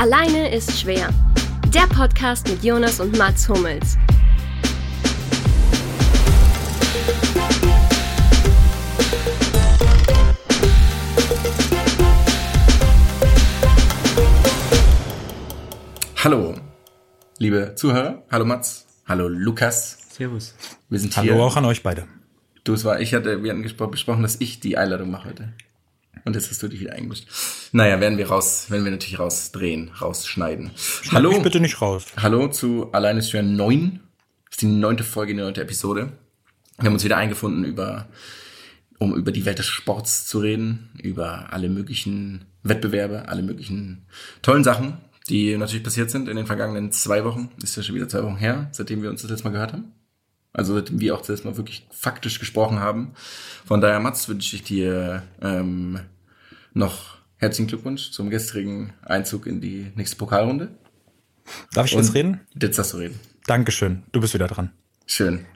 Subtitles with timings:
[0.00, 1.08] Alleine ist schwer.
[1.74, 3.96] Der Podcast mit Jonas und Mats Hummels.
[16.22, 16.54] Hallo,
[17.38, 18.22] liebe Zuhörer.
[18.30, 18.86] Hallo Mats.
[19.04, 19.98] Hallo Lukas.
[20.10, 20.54] Servus.
[20.88, 21.42] Wir sind Hallo hier.
[21.42, 22.06] auch an euch beide.
[22.62, 25.52] Du, es war, ich hatte, wir hatten besprochen, dass ich die Einladung mache heute.
[26.24, 27.26] Und jetzt hast du dich wieder eingemischt.
[27.72, 30.70] Naja, werden wir raus, werden wir natürlich rausdrehen, rausschneiden.
[31.12, 31.32] Hallo.
[31.32, 32.06] Ich bitte nicht raus.
[32.16, 34.00] Hallo zu Alleine ist schwer 9.
[34.46, 36.12] Das ist die neunte Folge, die neunte Episode.
[36.78, 38.08] Wir haben uns wieder eingefunden, über,
[38.98, 44.06] um über die Welt des Sports zu reden, über alle möglichen Wettbewerbe, alle möglichen
[44.42, 47.50] tollen Sachen, die natürlich passiert sind in den vergangenen zwei Wochen.
[47.62, 49.92] Ist ja schon wieder zwei Wochen her, seitdem wir uns das letzte Mal gehört haben.
[50.58, 53.12] Also seitdem wir auch das letzte Mal wirklich faktisch gesprochen haben.
[53.64, 56.00] Von daher, Mats, wünsche ich dir ähm,
[56.74, 60.70] noch herzlichen Glückwunsch zum gestrigen Einzug in die nächste Pokalrunde.
[61.72, 62.40] Darf ich jetzt Und reden?
[62.60, 63.20] Jetzt darfst du reden.
[63.46, 64.02] Dankeschön.
[64.10, 64.72] Du bist wieder dran.
[65.06, 65.46] Schön.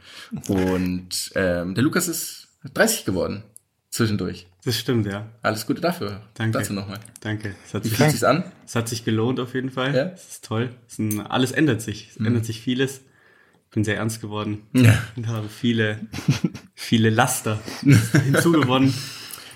[0.46, 3.42] Und ähm, der Lukas ist 30 geworden.
[3.90, 4.46] Zwischendurch.
[4.64, 5.26] Das stimmt, ja.
[5.42, 6.22] Alles Gute dafür.
[6.34, 6.58] Danke.
[6.58, 7.00] Dazu nochmal.
[7.20, 7.56] Danke.
[7.66, 8.44] Es hat, Wie sich, fühlt sich's an?
[8.64, 9.94] es hat sich gelohnt auf jeden Fall.
[9.94, 10.04] Ja?
[10.14, 10.70] Es ist toll.
[10.86, 12.10] Es ist ein, alles ändert sich.
[12.10, 13.00] Es ändert sich vieles.
[13.72, 15.02] Ich bin sehr ernst geworden Ja.
[15.16, 15.98] und habe viele,
[16.74, 17.58] viele Laster
[18.22, 18.92] hinzugewonnen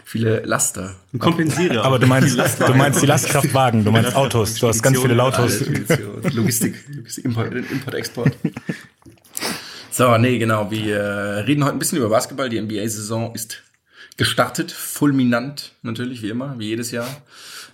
[0.07, 0.97] Viele Laster.
[1.13, 1.83] und kompensiere.
[1.85, 4.55] Aber du meinst, du meinst die Lastkraftwagen, du meinst Autos.
[4.55, 5.61] Du hast ganz viele Autos.
[6.33, 8.37] Logistik, Logistik Import, Import, Export.
[9.91, 10.71] So, nee, genau.
[10.71, 12.49] Wir äh, reden heute ein bisschen über Basketball.
[12.49, 13.65] Die NBA-Saison ist
[14.17, 17.09] gestartet, fulminant natürlich, wie immer, wie jedes Jahr.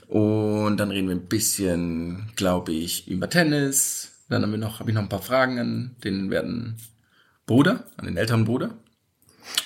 [0.08, 4.11] Und dann reden wir ein bisschen, glaube ich, über Tennis.
[4.32, 6.76] Dann haben wir noch, habe ich noch ein paar Fragen an den werten
[7.46, 8.70] Bruder, an den älteren Bruder.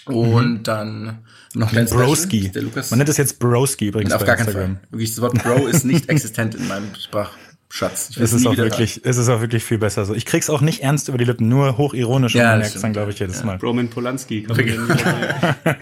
[0.06, 1.18] Und dann
[1.54, 2.50] noch ein Broski.
[2.50, 2.90] Der Lukas.
[2.90, 4.76] Man nennt es jetzt Broski übrigens auf bei gar keinen Instagram.
[4.76, 4.88] Fall.
[4.90, 8.10] Wirklich, das Wort Bro ist nicht existent in meinem Sprachschatz.
[8.10, 10.14] Ich Es ist auch wirklich, es ist auch wirklich viel besser so.
[10.14, 13.12] Ich krieg's auch nicht ernst über die Lippen, nur hochironisch Ja, und merkt's dann, glaube
[13.12, 13.58] ich, jedes Mal.
[13.58, 14.42] Roman Polanski.
[14.42, 14.66] Kann man.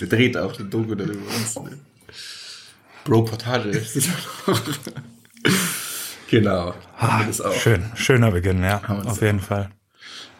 [0.00, 1.54] Der dreht auch den Doku dann über uns.
[1.54, 1.78] ne?
[3.04, 3.80] Bro-Portage.
[6.30, 6.50] ist auch.
[6.54, 6.68] genau.
[6.68, 6.74] Auch.
[7.00, 9.70] Ah, Schön, schöner Beginn, ja, auf jeden Fall.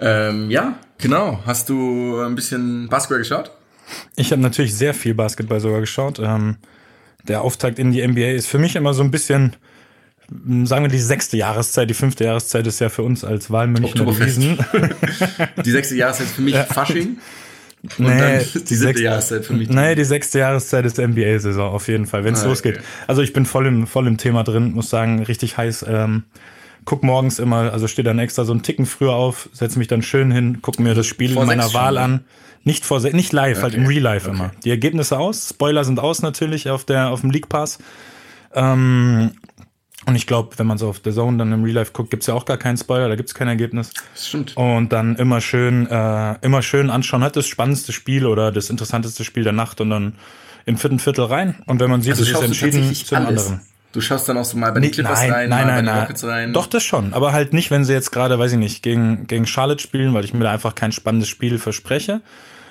[0.01, 1.41] Ähm, ja, genau.
[1.47, 3.51] Hast du ein bisschen Basketball geschaut?
[4.17, 6.19] Ich habe natürlich sehr viel Basketball sogar geschaut.
[6.19, 6.57] Ähm,
[7.25, 9.57] der Auftakt in die NBA ist für mich immer so ein bisschen,
[10.31, 14.03] m, sagen wir die sechste Jahreszeit, die fünfte Jahreszeit ist ja für uns als Wahlmünchner
[14.07, 14.37] Oktoberfest.
[14.37, 14.59] gewesen.
[15.65, 17.19] Die sechste Jahreszeit für mich Fasching.
[17.83, 19.69] Und Nee, dann die siebte sechste- Jahreszeit für mich.
[19.69, 22.77] Nee, die sechste Jahreszeit ist NBA-Saison auf jeden Fall, wenn es Ah, losgeht.
[22.77, 22.85] okay.
[23.07, 25.85] Also ich bin voll im, voll im Thema drin, muss sagen, richtig heiß.
[25.89, 26.25] Ähm,
[26.85, 30.03] guck morgens immer, also stehe dann extra so einen Ticken früher auf, setze mich dann
[30.03, 32.01] schön hin, guck mir das Spiel Vor meiner schon, Wahl ne?
[32.01, 32.21] an.
[32.65, 34.37] Nicht vor nicht live, halt Okay, im Real Life okay.
[34.37, 34.51] immer.
[34.65, 37.79] Die Ergebnisse aus, Spoiler sind aus natürlich auf der auf dem League Pass.
[38.55, 39.31] Ähm,
[40.09, 42.27] und ich glaube, wenn man so auf der Zone dann im Real Life guckt, gibt's
[42.27, 43.93] ja auch gar keinen Spoiler, da gibt's kein Ergebnis.
[44.15, 44.57] Das stimmt.
[44.57, 49.23] Und dann immer schön, äh, immer schön anschauen, hat das spannendste Spiel oder das interessanteste
[49.23, 50.15] Spiel der Nacht und dann
[50.65, 51.63] im vierten Viertel rein.
[51.67, 53.47] Und wenn man sieht, Also es ist entschieden tatsächlich zu dem alles.
[53.47, 53.67] anderen.
[53.93, 55.67] Du schaust dann auch so mal bei den Nee, Clippers nein, rein, nein, mal bei
[55.67, 56.01] nein, den nein.
[56.01, 56.53] Rockets rein.
[56.53, 57.13] Doch, das schon.
[57.15, 60.25] Aber halt nicht, wenn sie jetzt gerade, weiß ich nicht, gegen, gegen Charlotte spielen, weil
[60.25, 62.21] ich mir da einfach kein spannendes Spiel verspreche.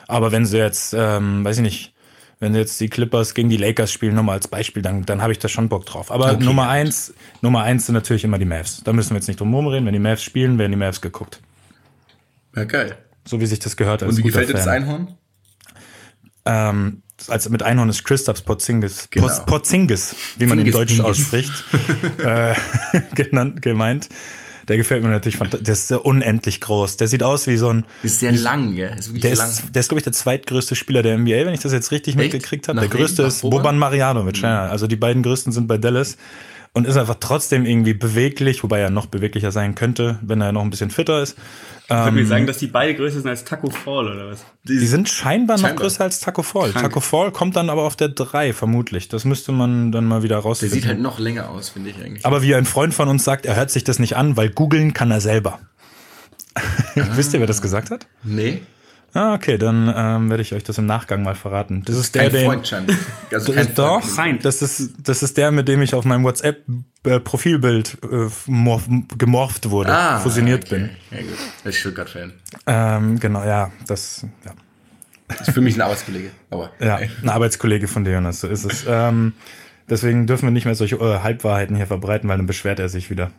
[0.08, 1.94] Aber wenn sie jetzt, ähm, weiß ich nicht,
[2.40, 5.40] wenn jetzt die Clippers gegen die Lakers spielen, nochmal als Beispiel, dann, dann habe ich
[5.40, 6.12] da schon Bock drauf.
[6.12, 6.44] Aber Okay.
[6.44, 8.82] Nummer eins, Nummer eins sind natürlich immer die Mavs.
[8.84, 9.86] Da müssen wir jetzt nicht drum herum reden.
[9.86, 11.42] Wenn die Mavs spielen, werden die Mavs geguckt.
[12.56, 12.98] Ja, geil.
[13.26, 14.68] So wie sich das gehört als Und wie gefällt dir das.
[14.68, 15.16] Einhorn?
[16.46, 19.08] Ähm, als mit Einhorn ist Christaps Porzingis.
[19.10, 19.28] Genau.
[19.46, 21.20] Porzingis, wie man ihn im Zingis, Deutschen Zingis.
[21.20, 21.64] ausspricht,
[22.24, 22.54] äh,
[23.16, 24.10] genannt, gemeint.
[24.68, 25.66] Der gefällt mir natürlich fantastisch.
[25.66, 26.98] Der ist unendlich groß.
[26.98, 27.86] Der sieht aus wie so ein.
[28.04, 28.94] Ist sehr lang, gell?
[28.98, 29.50] Ist wirklich Der lang.
[29.50, 32.16] ist, der ist glaube ich, der zweitgrößte Spieler der NBA, wenn ich das jetzt richtig
[32.16, 32.34] Echt?
[32.34, 32.80] mitgekriegt habe.
[32.80, 33.60] Der größte ist Boban?
[33.60, 34.42] Boban Marjanovic.
[34.42, 36.18] Ja, also die beiden größten sind bei Dallas.
[36.74, 40.62] Und ist einfach trotzdem irgendwie beweglich, wobei er noch beweglicher sein könnte, wenn er noch
[40.62, 41.36] ein bisschen fitter ist.
[41.90, 44.44] Ich würde mir sagen, dass die beide größer sind als Taco Fall oder was?
[44.64, 45.84] Die sind scheinbar, noch Scheinbar.
[45.84, 46.72] größer als Taco Fall.
[46.72, 46.84] Krank.
[46.86, 49.08] Taco Fall kommt dann aber auf der 3, vermutlich.
[49.08, 50.76] Das müsste man dann mal wieder Der rausfinden.
[50.78, 52.26] sieht halt noch länger aus, finde ich eigentlich.
[52.26, 54.94] Aber wie ein Freund von uns sagt, er hört sich das nicht an, weil googeln
[54.94, 55.60] kann er selber.
[56.96, 58.08] Wisst ihr, wer das gesagt hat?
[58.24, 58.62] nee,
[59.14, 61.82] Ah, okay, dann ähm, werde ich euch das im Nachgang mal verraten.
[61.86, 62.46] Das ist der, kein.
[62.46, 62.96] Freund scheinbar.
[63.32, 64.46] Also kein Doch, Freund.
[64.46, 68.84] Das ist, das ist der, mit dem ich auf meinem WhatsApp-Profilbild äh, morf,
[69.18, 70.76] gemorpht wurde, Ah, fusioniert okay.
[70.76, 70.90] bin.
[71.12, 71.38] Ja, gut.
[71.64, 72.34] Das ist Stuttgart-Fan.
[72.68, 74.52] Ähm, genau, ja, das, ja.
[75.30, 76.30] Das ist für mich ein Arbeitskollege.
[76.52, 77.10] Aber Ja, ey.
[77.24, 78.86] ein Arbeitskollege von dir, Jonas, so ist es.
[78.88, 79.34] Ähm,
[79.90, 83.10] deswegen dürfen wir nicht mehr solche äh, Halbwahrheiten hier verbreiten, weil dann beschwert er sich
[83.10, 83.32] wieder.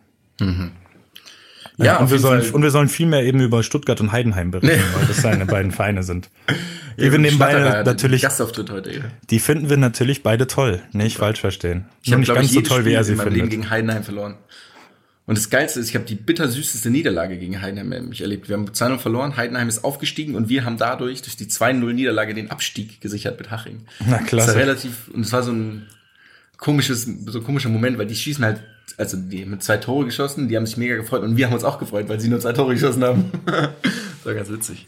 [1.78, 4.82] Ja, und, wir sollen, und wir sollen viel mehr eben über Stuttgart und Heidenheim berichten,
[4.94, 6.28] weil das seine beiden Vereine sind.
[6.98, 8.92] Die wir nebenbei Stadtteil, natürlich, Gastauftritt heute.
[8.92, 9.00] Ja.
[9.30, 10.82] die finden wir natürlich beide toll.
[10.92, 11.86] Nicht falsch verstehen.
[12.02, 13.50] Ich habe, nicht ganz ich, so toll, wie Spiel er sie in meinem Leben findet.
[13.50, 14.34] gegen Heidenheim verloren.
[15.26, 18.48] Und das Geilste ist, ich habe die bittersüßeste Niederlage gegen Heidenheim nämlich erlebt.
[18.48, 22.50] Wir haben 2-0 verloren, Heidenheim ist aufgestiegen und wir haben dadurch, durch die 2-0-Niederlage, den
[22.50, 23.82] Abstieg gesichert mit Haching.
[24.06, 24.48] Na, Das klasse.
[24.48, 25.86] war relativ, und es war so ein
[26.56, 28.62] komisches, so ein komischer Moment, weil die schießen halt,
[28.96, 31.64] also die haben zwei Tore geschossen, die haben sich mega gefreut und wir haben uns
[31.64, 33.30] auch gefreut, weil sie nur zwei Tore geschossen haben.
[33.46, 33.70] das
[34.24, 34.86] war ganz witzig.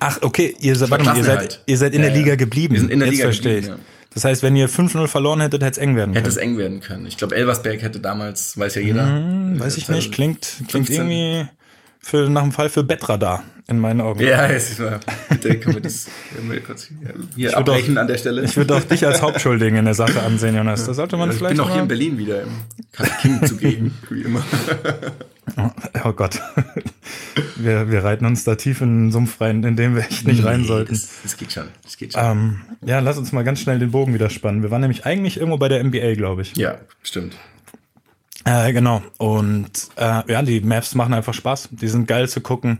[0.00, 1.62] Ach, okay, ihr, seid- war warte mal, ihr seid, Klassenerhalt.
[1.66, 2.22] ihr seid in Ja, der ja.
[2.22, 2.74] Liga geblieben.
[2.74, 3.64] Wir sind in der Jetzt Liga verstehe ich.
[3.66, 3.84] geblieben,
[4.14, 6.36] Das heißt, wenn ihr 5-0 verloren hättet, hätte es eng werden Hätte können.
[6.36, 7.06] es eng werden können.
[7.06, 9.06] Ich glaube, Elversberg hätte damals, weiß ja jeder.
[9.06, 10.94] Hm, weiß ich nicht, klingt, klingt 15.
[11.10, 11.48] irgendwie
[12.00, 14.20] für, nach dem Fall für Bettradar in meinen Augen.
[14.20, 14.98] Ja, es ist mal,
[15.28, 16.06] bitte können wir das
[17.36, 18.42] hier, würd abbrechen auch- an der Stelle.
[18.44, 20.86] Ich würde auch dich als Hauptschuldigen in der Sache ansehen, Jonas.
[20.86, 22.48] Da sollte man ich vielleicht bin auch hier in Berlin wieder im
[23.20, 24.42] King zugegen, wie immer.
[26.04, 26.40] Oh Gott.
[27.56, 30.44] Wir, wir reiten uns da tief in einen Sumpf rein, in dem wir echt nicht
[30.44, 30.92] rein Nee, sollten.
[30.94, 31.64] Das, das geht schon.
[31.82, 32.22] Das geht schon.
[32.24, 34.62] Ähm, ja, lass uns mal ganz schnell den Bogen wieder spannen.
[34.62, 36.56] Wir waren nämlich eigentlich irgendwo bei der NBA, glaube ich.
[36.56, 37.36] ja, stimmt.
[38.48, 39.02] Äh, genau.
[39.18, 41.68] Und äh, ja, die Maps machen einfach Spaß.
[41.72, 42.78] Die sind geil zu gucken.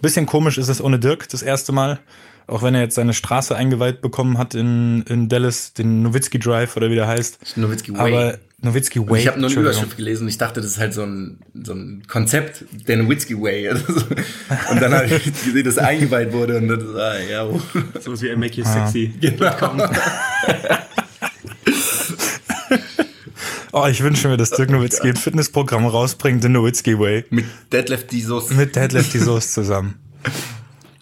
[0.00, 2.00] Bisschen komisch ist es ohne Dirk das erste Mal.
[2.46, 6.76] Auch wenn er jetzt seine Straße eingeweiht bekommen hat in, in Dallas, den Nowitzki Drive
[6.76, 7.56] oder wie der heißt.
[7.56, 8.00] Nowitzki Way.
[8.00, 9.20] Aber Nowitzki Und Way.
[9.20, 9.60] ich habe nur eine.
[9.60, 13.40] Überschrift gelesen und ich dachte, das ist halt so ein, so ein Konzept, der Nowitzki
[13.40, 13.70] Way.
[13.70, 17.60] Und dann habe ich gesehen, dass er eingeweiht wurde und das ah, ja, oh.
[18.00, 19.14] Sowas wie I Make You Sexy.
[19.20, 19.54] genau.
[23.76, 27.24] Oh, ich wünsche mir, dass Dirk Nowitzki ein Fitnessprogramm rausbringt, den Nowitzki Way.
[27.30, 28.54] Mit Deadlift Soße.
[28.54, 29.96] Mit Deadlift Soße zusammen.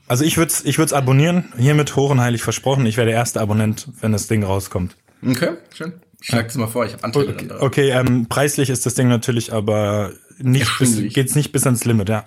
[0.08, 2.86] Also ich würde es ich würd's abonnieren, hiermit hoch und heilig versprochen.
[2.86, 4.96] Ich wäre der erste Abonnent, wenn das Ding rauskommt.
[5.22, 5.92] Okay, schön.
[6.22, 7.62] Schlag das mal vor, ich habe Anteile dann darauf.
[7.62, 12.08] Okay, ähm, preislich ist das Ding natürlich aber nicht bis, geht's nicht bis ans Limit,
[12.08, 12.24] ja.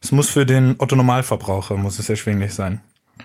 [0.00, 2.82] Es muss für den Otto Normalverbraucher muss es erschwinglich sein.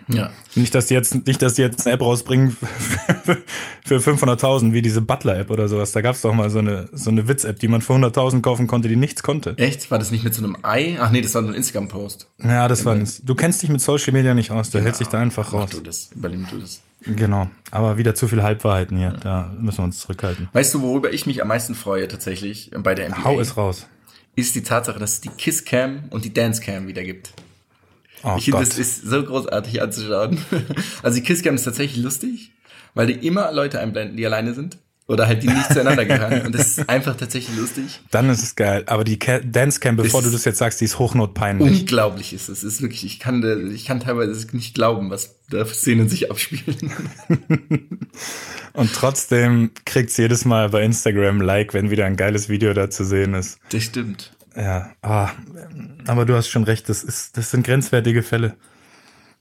[0.08, 0.32] Ja.
[0.56, 2.52] Nicht, dass die jetzt, nicht, dass die jetzt eine App rausbringen
[3.86, 5.92] für 500.000, wie diese Butler-App oder sowas.
[5.92, 8.88] Da gab's doch mal so eine, so eine Witz-App, die man für 100.000 kaufen konnte,
[8.88, 9.58] die nichts konnte.
[9.58, 9.90] Echt?
[9.92, 10.98] War das nicht mit so einem Ei?
[11.00, 12.28] Ach nee, das war so ein Instagram-Post.
[12.44, 13.22] Ja, das war nichts.
[13.24, 15.70] Du kennst dich mit Social Media nicht aus, du hältst dich da einfach Mach raus.
[15.72, 16.10] du das.
[16.16, 16.82] Übernimm du das.
[17.04, 17.50] Genau.
[17.72, 19.12] Aber wieder zu viel Halbwahrheiten hier.
[19.24, 20.50] Da müssen wir uns zurückhalten.
[20.54, 23.24] Weißt du, worüber ich mich am meisten freue tatsächlich bei der NBA?
[23.24, 23.88] Hau es raus.
[24.36, 27.34] Ist die Tatsache, dass es die Kiss-Cam und die Dance-Cam wieder gibt.
[28.24, 30.38] Oh ich finde, das ist so großartig anzuschauen.
[31.04, 32.52] Also die Kisscam ist tatsächlich lustig,
[32.94, 34.78] weil die immer Leute einblenden, die alleine sind.
[35.08, 36.46] Oder halt die nicht zueinander gehören.
[36.46, 38.00] Und das ist einfach tatsächlich lustig.
[38.12, 38.84] Dann ist es geil.
[38.86, 41.82] Aber die Ca- Dancecam, bevor Ist- du das jetzt sagst, die ist hochnotpeinlich.
[41.82, 42.60] Unglaublich ist es.
[42.64, 46.32] Es ist wirklich, ich kann, ich kann teilweise nicht glauben, was da für Szenen sich
[46.32, 46.92] abspielen.
[48.74, 52.90] Und trotzdem kriegt's jedes Mal bei Instagram ein Like, wenn wieder ein geiles Video da
[52.90, 53.60] zu sehen ist.
[53.70, 54.32] Das stimmt.
[54.56, 55.30] Ja, ah,
[56.08, 58.56] aber du hast schon recht, das, ist, das sind grenzwertige Fälle.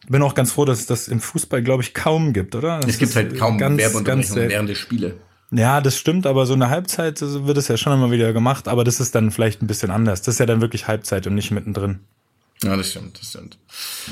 [0.09, 2.81] Bin auch ganz froh, dass es das im Fußball, glaube ich, kaum gibt, oder?
[2.81, 4.51] Das Es gibt halt kaum ganz, ganz Werbeunterbrechungen selten.
[4.51, 5.17] während der Spiele.
[5.53, 8.85] Ja, das stimmt, aber so eine Halbzeit wird es ja schon immer wieder gemacht, aber
[8.85, 10.23] das ist dann vielleicht ein bisschen anders.
[10.23, 12.01] Das ist ja dann wirklich Halbzeit und nicht mittendrin.
[12.63, 13.59] Ja, das stimmt, das stimmt.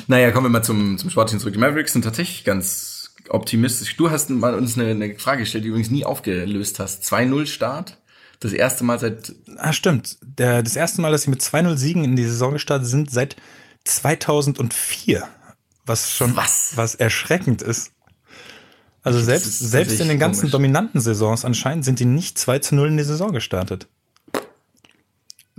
[0.09, 1.55] Naja, kommen wir mal zum, zum Sportlichen zurück.
[1.55, 3.97] Die Mavericks sind tatsächlich ganz optimistisch.
[3.97, 7.05] Du hast mal uns eine, eine Frage gestellt, die du übrigens nie aufgelöst hast.
[7.05, 7.99] 2-0 Start.
[8.40, 10.17] Das erste Mal seit, Ah, stimmt.
[10.23, 13.37] Der, das erste Mal, dass sie mit 2-0 Siegen in die Saison gestartet sind, seit
[13.85, 15.26] 2004.
[15.87, 16.73] Was schon Was?
[16.76, 17.93] was erschreckend ist.
[19.02, 20.52] Also selbst, ist selbst in den ganzen komisch.
[20.52, 23.87] dominanten Saisons anscheinend sind die nicht 2 zu 0 in die Saison gestartet.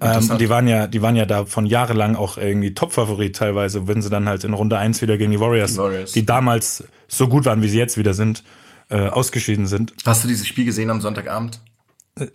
[0.02, 4.02] Ähm, die waren ja, die waren ja da von jahrelang auch irgendwie Top-Favorit teilweise, wenn
[4.02, 6.12] sie dann halt in Runde 1 wieder gegen die Warriors, Die Warriors.
[6.14, 8.44] die damals so gut waren, wie sie jetzt wieder sind,
[8.90, 9.94] äh, ausgeschieden sind.
[10.06, 11.60] hast du dieses Spiel gesehen am Sonntagabend?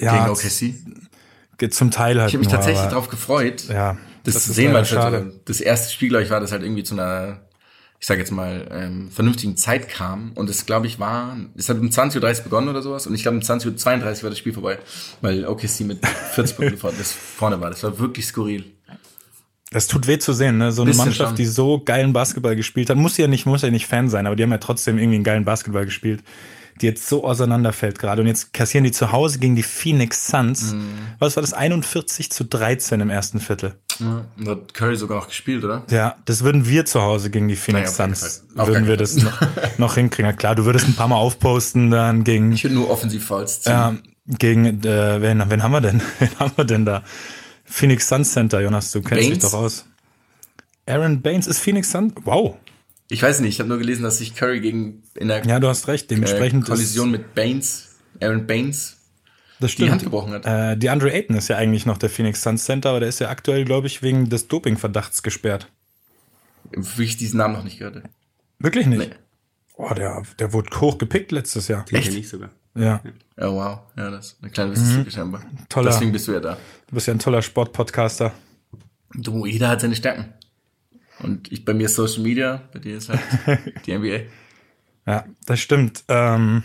[0.01, 1.73] Ja, gegen OKC?
[1.73, 4.77] zum Teil halt Ich habe mich nur, tatsächlich darauf gefreut, Ja, das, das sehen, es
[4.77, 5.31] halt schade.
[5.31, 7.41] so, das erste Spiel, glaube ich, war, das halt irgendwie zu einer,
[8.01, 10.33] ich sage jetzt mal, ähm, vernünftigen Zeit kam.
[10.35, 13.07] Und es, glaube ich, war, es hat um 20.30 Uhr begonnen oder sowas.
[13.07, 13.67] Und ich glaube, um 20.32
[14.19, 14.79] Uhr war das Spiel vorbei,
[15.21, 16.79] weil OKC mit 40 Punkten
[17.37, 17.71] vorne war.
[17.71, 18.65] Das war wirklich skurril.
[19.71, 20.71] Das tut weh zu sehen, ne?
[20.71, 21.37] So eine Bisschen Mannschaft, schon.
[21.37, 24.37] die so geilen Basketball gespielt hat, muss ja nicht, muss ja nicht Fan sein, aber
[24.37, 26.23] die haben ja trotzdem irgendwie einen geilen Basketball gespielt,
[26.81, 28.23] die jetzt so auseinanderfällt gerade.
[28.23, 30.73] Und jetzt kassieren die zu Hause gegen die Phoenix Suns.
[30.73, 30.85] Mhm.
[31.19, 31.53] Was war das?
[31.53, 33.75] 41 zu 13 im ersten Viertel.
[34.01, 35.85] Und hat Curry sogar noch gespielt, oder?
[35.89, 39.41] Ja, das würden wir zu Hause gegen die Phoenix Naja, Suns, würden wir das noch,
[39.79, 40.27] noch hinkriegen.
[40.31, 43.63] Ja, klar, du würdest ein paar Mal aufposten dann gegen, Ich würde nur offensiv Fouls
[43.63, 43.73] ziehen.
[43.73, 46.03] ähm, gegen, äh, wen, wen haben wir denn?
[46.19, 47.03] Wen haben wir denn da?
[47.65, 49.43] Phoenix Suns Center, Jonas, du kennst dich Baines?
[49.51, 49.85] doch aus.
[50.87, 52.13] Aaron Baines ist Phoenix Suns?
[52.25, 52.57] Wow.
[53.11, 55.69] Ich weiß nicht, ich habe nur gelesen, dass sich Curry gegen in der Ja, du
[55.69, 56.07] hast recht.
[56.11, 58.97] äh, Dementsprechend Kollision mit Baines, Aaron Baines,
[59.61, 60.03] Das die Hand stimmt.
[60.13, 60.47] gebrochen hat.
[60.47, 63.19] Äh, die Andre Ayton ist ja eigentlich noch der Phoenix Suns Center, aber der ist
[63.21, 65.69] ja aktuell, glaube ich, wegen des Dopingverdachts gesperrt.
[66.73, 68.03] Wie ich diesen Namen noch nicht gehört.
[68.59, 68.99] Wirklich nicht?
[69.11, 69.15] Nee.
[69.77, 71.85] Oh, der, der wurde hoch gepickt letztes Jahr.
[71.85, 72.09] Den Echt?
[72.09, 72.51] kenn ich sogar.
[72.77, 73.03] Ja,
[73.37, 75.43] Oh wow, ja, das ist eine kleine Wissenslücke scheinbar.
[75.69, 75.91] Toller.
[75.93, 76.57] Deswegen bist du ja da.
[76.89, 78.33] du bist ja ein toller Sportpodcaster.
[79.15, 80.33] Du, jeder hat seine Stärken.
[81.25, 83.21] Und ich bei mir ist Social Media, bei dir ist halt
[83.87, 84.21] die NBA.
[85.07, 86.05] Ja, das stimmt.
[86.09, 86.63] Ähm,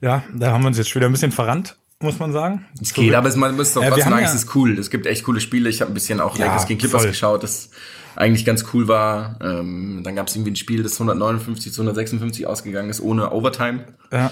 [0.00, 2.64] ja, da haben wir uns jetzt schon wieder ein bisschen verrannt, muss man sagen.
[2.80, 4.78] Es geht, aber es, man muss doch Ja, wir trotzdem sagen, ja- es ist cool.
[4.78, 5.68] Es gibt echt coole Spiele.
[5.68, 7.10] Ich habe ein bisschen auch Ja, Lakers gegen Clippers voll.
[7.10, 7.70] geschaut, das
[8.14, 9.36] eigentlich ganz cool war.
[9.42, 13.84] Ähm, dann gab es irgendwie ein Spiel, das 159 zu 156 ausgegangen ist, ohne Overtime.
[14.12, 14.30] Ja,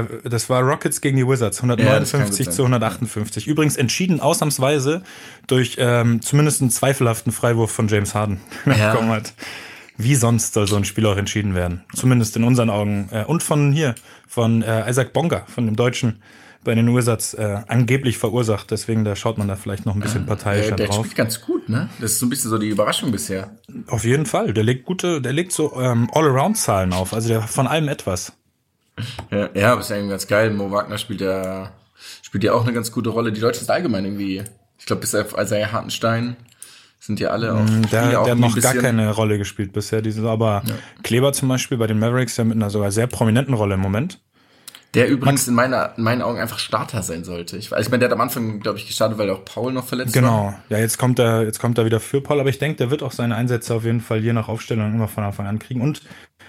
[0.00, 3.46] äh, das war Rockets gegen die Wizards, Ja, das kann 159 gut zu 158.
[3.46, 5.02] Übrigens entschieden ausnahmsweise
[5.46, 8.98] durch ähm, zumindest einen zweifelhaften Freiwurf von James Harden Ja.
[9.96, 11.84] Wie sonst soll so ein Spiel auch entschieden werden?
[11.94, 13.08] Zumindest in unseren Augen.
[13.12, 13.94] Äh, und von hier,
[14.26, 16.22] von äh, Isaac Bonga, von dem Deutschen
[16.62, 18.70] bei den Wizards, äh, angeblich verursacht.
[18.70, 20.98] Deswegen, da schaut man da vielleicht noch ein bisschen Äh, parteiischer der drauf.
[20.98, 21.88] spielt ganz gut, ne?
[22.00, 23.56] Das ist so ein bisschen so die Überraschung bisher.
[23.86, 24.52] Auf jeden Fall.
[24.52, 27.14] Der legt gute, der legt so ähm, All-Around-Zahlen auf.
[27.14, 28.32] Also der hat von allem etwas.
[29.30, 30.50] Ja, ja, ist ja irgendwie ganz geil.
[30.50, 31.72] Mo Wagner spielt ja,
[32.22, 33.32] spielt ja auch eine ganz gute Rolle.
[33.32, 34.42] Die Deutschen sind allgemein irgendwie,
[34.78, 36.36] ich glaube, bis auf Isaiah Hartenstein
[36.98, 39.72] sind ja alle auch, Mm, Der, ja der auch hat noch gar keine Rolle gespielt
[39.72, 40.02] bisher.
[40.02, 40.62] Diese, aber
[41.02, 44.20] Kleber zum Beispiel bei den Mavericks ja mit einer sogar sehr prominenten Rolle im Moment.
[44.94, 47.56] Der übrigens in, meiner, in meinen Augen einfach Starter sein sollte.
[47.56, 49.86] Ich, also ich meine, der hat am Anfang, glaube ich, gestartet, weil auch Paul noch
[49.86, 50.22] verletzt war.
[50.22, 50.54] Genau.
[50.68, 53.04] Ja, jetzt kommt er, jetzt kommt er wieder für Paul, aber ich denke, der wird
[53.04, 55.80] auch seine Einsätze auf jeden Fall je nach Aufstellung immer von Anfang an kriegen.
[55.80, 56.02] Und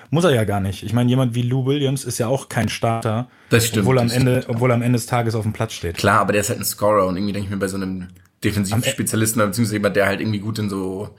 [0.09, 0.83] muss er ja gar nicht.
[0.83, 4.09] Ich meine, jemand wie Lou Williams ist ja auch kein Starter, Das stimmt, obwohl, am
[4.09, 4.55] Ende, stimmt.
[4.55, 5.97] obwohl er am Ende des Tages auf dem Platz steht.
[5.97, 8.07] Klar, aber der ist halt ein Scorer und irgendwie denke ich mir bei so einem
[8.43, 11.15] Defensivspezialisten, oder beziehungsweise jemand, der halt irgendwie gut in so,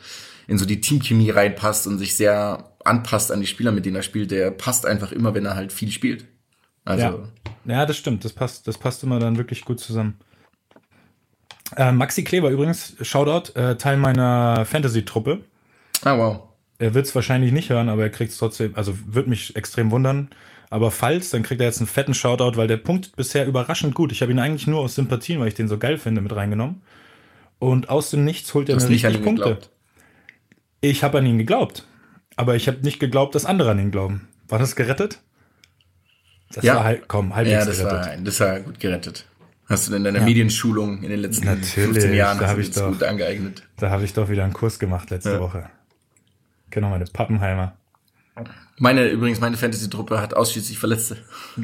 [0.48, 4.02] in so die Teamchemie reinpasst und sich sehr anpasst an die Spieler, mit denen er
[4.02, 6.26] spielt, der passt einfach immer, wenn er halt viel spielt.
[6.84, 7.18] Also, Ja.
[7.64, 8.24] ja, das stimmt.
[8.24, 10.18] Das passt, das passt immer dann wirklich gut zusammen.
[11.76, 15.40] Äh, Maxi Kleber übrigens, Shoutout, äh, Teil meiner Fantasy-Truppe.
[16.04, 16.40] ah wow.
[16.78, 19.90] Er wird es wahrscheinlich nicht hören, aber er kriegt es trotzdem, also wird mich extrem
[19.92, 20.30] wundern.
[20.68, 24.10] Aber falls, dann kriegt er jetzt einen fetten Shoutout, weil der Punkt bisher überraschend gut.
[24.10, 26.82] Ich habe ihn eigentlich nur aus Sympathien, weil ich den so geil finde, mit reingenommen.
[27.58, 29.44] Und aus dem Nichts holt er mir richtig Punkte.
[29.44, 29.70] geglaubt.
[30.80, 31.86] Ich habe an ihn geglaubt.
[32.36, 34.26] Aber ich habe nicht geglaubt, dass andere an ihn glauben.
[34.48, 35.20] War das gerettet?
[36.54, 36.76] Das Ja.
[36.76, 38.06] war halt, komm, halbwegs Ja, das gerettet.
[38.08, 39.26] war, das war gut gerettet.
[39.68, 40.24] Hast du denn in deiner Ja.
[40.24, 42.88] Medienschulung in den letzten Natürlich, 15 Jahren da hast ich doch.
[42.88, 43.62] gut angeeignet?
[43.78, 45.40] Da habe ich doch wieder einen Kurs gemacht letzte Ja.
[45.40, 45.64] Woche.
[46.70, 47.74] Genau, meine Pappenheimer.
[48.78, 51.18] Meine, übrigens, meine Fantasy-Truppe hat ausschließlich Verletzte.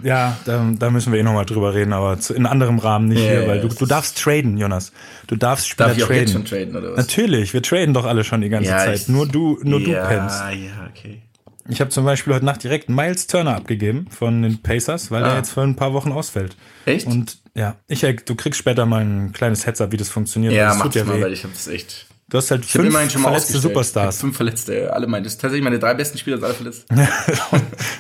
[0.05, 3.21] Ja, da, da müssen wir eh nochmal drüber reden, aber zu, in anderem Rahmen nicht
[3.23, 4.93] Ja, hier, ja, weil du, du darfst traden, Jonas.
[5.27, 6.47] Du darfst Spieler Darf ich auch jetzt traden.
[6.47, 6.99] schon traden, oder was?
[6.99, 8.97] Natürlich, wir traden doch alle schon die ganze Zeit.
[9.01, 10.41] ich- nur du, nur ja, du pennst.
[10.41, 11.23] Ja, okay.
[11.71, 15.33] Ich habe zum Beispiel heute Nacht direkt Miles Turner abgegeben von den Pacers, weil Ah.
[15.33, 16.57] er jetzt für ein paar Wochen ausfällt.
[16.87, 17.07] Echt?
[17.07, 20.53] Und ja, ich, du kriegst später mal ein kleines Heads-up, wie das funktioniert.
[20.55, 21.23] ja, das mach tut das mal, weh.
[21.23, 22.07] weil ich habe das echt.
[22.31, 23.59] Du hast halt Ich fünf schon mal verletzte.
[23.59, 24.21] Superstars.
[24.21, 25.25] Fünf Verletzte, alle meine.
[25.25, 26.87] Das ist tatsächlich meine drei besten Spieler sind alle verletzt.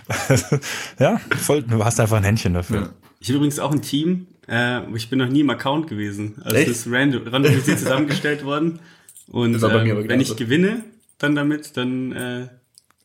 [0.98, 2.80] ja, voll, du hast einfach ein Händchen dafür.
[2.82, 2.88] Ja.
[3.20, 6.36] Ich habe übrigens auch ein Team, äh, ich bin noch nie im Account gewesen.
[6.44, 6.68] Also Echt?
[6.68, 8.78] es ist random, randomisiert zusammengestellt worden.
[9.28, 10.84] Und ähm, wenn ich gewinne,
[11.18, 12.48] dann damit, dann äh,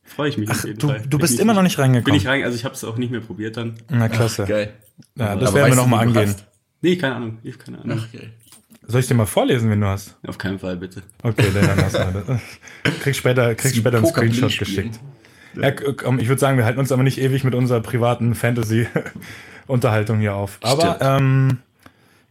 [0.03, 0.99] freue ich mich auf jeden Du, Fall.
[1.01, 2.15] du Bin bist ich immer noch nicht Bin reingekommen.
[2.19, 3.75] ich rein, also ich habe es auch nicht mehr probiert dann.
[3.89, 4.45] Na klasse.
[4.45, 4.73] Geil.
[5.15, 6.29] Ja, das Aber werden wir nochmal angehen.
[6.29, 6.45] hast?
[6.81, 7.37] Nee, keine Ahnung.
[7.43, 7.99] Ich habe keine Ahnung.
[8.01, 8.31] Ach, geil.
[8.85, 10.17] Soll ich dir mal vorlesen, wenn du hast?
[10.27, 11.03] Auf keinen Fall, bitte.
[11.21, 12.41] Okay, dann lass mal.
[13.01, 14.99] Krieg später, krieg später einen Screenshot geschickt.
[15.55, 20.19] Ja, komm, ich würde sagen, wir halten uns aber nicht ewig mit unserer privaten Fantasy-Unterhaltung
[20.19, 20.57] hier auf.
[20.63, 21.59] Aber ähm,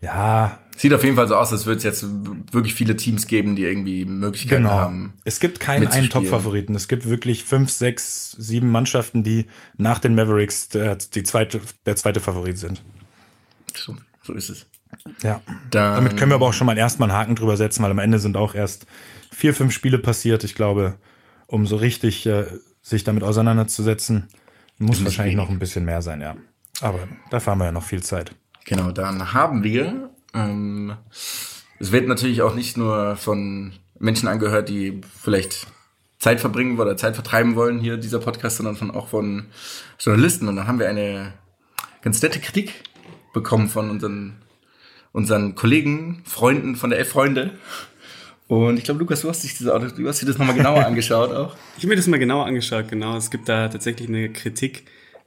[0.00, 2.05] ja, Sieht auf jeden Fall so aus, als würde es jetzt
[2.50, 4.75] wirklich viele Teams geben, die irgendwie Möglichkeiten genau.
[4.75, 5.12] haben.
[5.25, 6.09] Es gibt keinen einen.
[6.09, 6.75] Top-Favoriten.
[6.75, 11.97] Es gibt wirklich fünf, sechs, sieben Mannschaften, die nach den Mavericks der, die zweite, der
[11.97, 12.83] zweite Favorit sind.
[13.75, 14.67] So, so ist es.
[15.23, 15.41] Ja.
[15.71, 17.99] Dann, Damit können wir aber auch schon mal erstmal einen Haken drüber setzen, weil am
[17.99, 18.87] Ende sind auch erst
[19.31, 20.45] vier, fünf Spiele passiert.
[20.45, 20.97] Ich glaube,
[21.47, 22.47] um so richtig äh,
[22.81, 24.29] sich damit auseinanderzusetzen,
[24.79, 26.37] muss wahrscheinlich noch ein bisschen mehr sein, ja.
[26.81, 28.35] Aber dafür haben wir ja noch viel Zeit.
[28.64, 30.97] Genau, dann haben wir, ähm,
[31.79, 35.67] es wird natürlich auch nicht nur von Menschen angehört, die vielleicht
[36.19, 39.47] Zeit verbringen oder Zeit vertreiben wollen, hier dieser Podcast, sondern von, auch von
[39.99, 40.47] Journalisten.
[40.49, 41.35] Und dann haben wir eine
[42.03, 42.85] ganz nette Kritik
[43.33, 44.37] bekommen von unseren,
[45.11, 47.59] unseren Kollegen, Freunden von der Elf Freunde.
[48.47, 51.33] Und ich glaube, Lukas, du hast, dich diese, du hast dir das nochmal genauer angeschaut
[51.33, 51.57] auch.
[51.77, 53.17] Ich habe mir das mal genauer angeschaut, genau.
[53.17, 54.85] Es gibt da tatsächlich eine Kritik,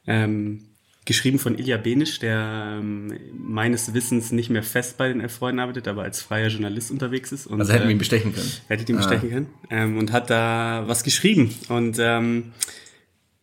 [0.07, 0.74] ähm,
[1.05, 5.59] geschrieben von Ilja Benisch, der ähm, meines Wissens nicht mehr fest bei den Elf Freunden
[5.59, 7.45] arbeitet, aber als freier Journalist unterwegs ist.
[7.47, 8.51] Und, Also hätten wir ihn äh, bestechen können.
[8.67, 8.99] Hättet ihn Ah.
[8.99, 9.47] bestechen können.
[9.69, 11.53] Ähm, und hat da was geschrieben.
[11.69, 12.53] Und ähm,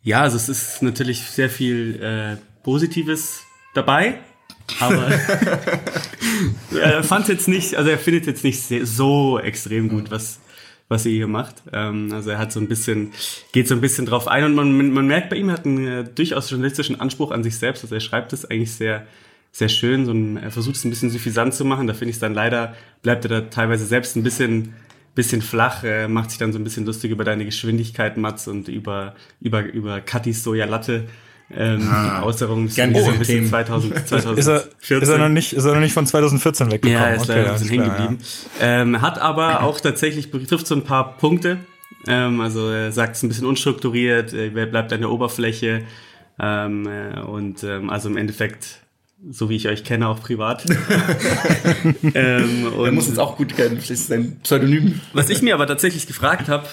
[0.03, 3.43] ja, also es ist natürlich sehr viel äh, Positives
[3.75, 4.19] dabei.
[4.81, 5.07] Aber
[6.81, 10.41] er fand jetzt nicht, also er findet jetzt nicht so extrem gut, was,
[10.89, 11.63] was ihr hier macht.
[11.73, 13.13] Ähm, also er hat so ein bisschen,
[13.53, 15.87] geht so ein bisschen drauf ein und man, man merkt bei ihm, er hat einen
[15.87, 17.83] äh, durchaus journalistischen Anspruch an sich selbst.
[17.83, 19.07] Also er schreibt es eigentlich sehr,
[19.53, 20.07] sehr schön.
[20.07, 21.87] So ein, er versucht es ein bisschen suffisant zu machen.
[21.87, 24.75] Da finde ich es dann leider, bleibt er da teilweise selbst ein bisschen,
[25.15, 28.69] bisschen flach, äh, macht sich dann so ein bisschen lustig über deine Geschwindigkeit, Mats, und
[28.69, 31.05] über, über, über Katis Sojalatte
[31.55, 34.39] ähm, ah, Äußerungen gern ein bisschen 2000, 2014.
[34.39, 37.03] Ist er, ist, er noch nicht, ist er noch nicht von 2014 weggekommen?
[37.03, 38.19] Ja, er ist okay, da ein bisschen hängen geblieben.
[38.61, 38.83] Ja.
[38.83, 41.59] Ähm, hat aber auch tatsächlich, betrifft so ein paar Punkte.
[42.07, 45.83] Ähm, also er sagt es ein bisschen unstrukturiert, er bleibt an der Oberfläche.
[46.41, 48.83] Ähm, äh, und ähm, also im Endeffekt
[49.31, 50.65] so wie ich euch kenne, auch privat.
[52.15, 55.01] ähm, und er muss jetzt auch gut kennen, vielleicht ist sein Pseudonym.
[55.13, 56.67] Was ich mir aber tatsächlich gefragt habe,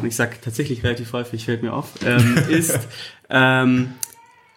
[0.00, 2.78] und ich sage tatsächlich relativ häufig, fällt mir auf, ähm, ist,
[3.30, 3.94] ähm,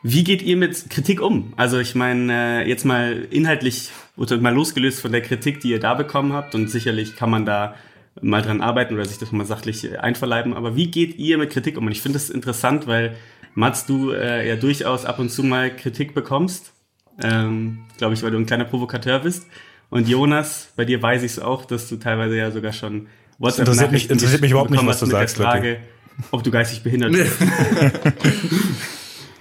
[0.04, 1.54] wie geht ihr mit Kritik um?
[1.58, 5.80] Also ich meine, äh, jetzt mal inhaltlich oder mal losgelöst von der Kritik, die ihr
[5.80, 7.76] da bekommen habt und sicherlich kann man da
[8.22, 11.78] mal dran arbeiten oder sich das mal sachlich einverleiben, aber wie geht ihr mit Kritik
[11.78, 11.86] um?
[11.86, 13.16] Und ich finde das interessant, weil
[13.54, 16.74] Mats, du äh, ja durchaus ab und zu mal Kritik bekommst,
[17.22, 19.48] ähm, glaube ich, weil du ein kleiner Provokateur bist.
[19.90, 23.08] Und Jonas, bei dir weiß ich es auch, dass du teilweise ja sogar schon
[23.40, 25.38] WhatsApp interessiert mich, interessiert mich überhaupt nicht, was du sagst.
[25.38, 25.80] Frage,
[26.30, 27.38] ob du geistig behindert bist.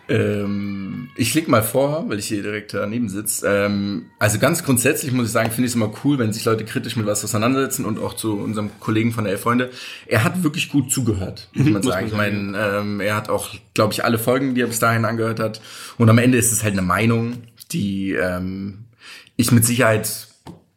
[0.08, 3.46] ähm, ich leg mal vor, weil ich hier direkt daneben sitze.
[3.46, 6.64] Ähm, also ganz grundsätzlich muss ich sagen, finde ich es immer cool, wenn sich Leute
[6.64, 9.70] kritisch mit was auseinandersetzen und auch zu unserem Kollegen von der Elf Freunde.
[10.06, 12.06] Er hat wirklich gut zugehört, muss man sagen.
[12.06, 15.40] ich meine, ähm, er hat auch, glaube ich, alle Folgen, die er bis dahin angehört
[15.40, 15.60] hat.
[15.98, 18.86] Und am Ende ist es halt eine Meinung, die ähm,
[19.36, 20.28] ich mit Sicherheit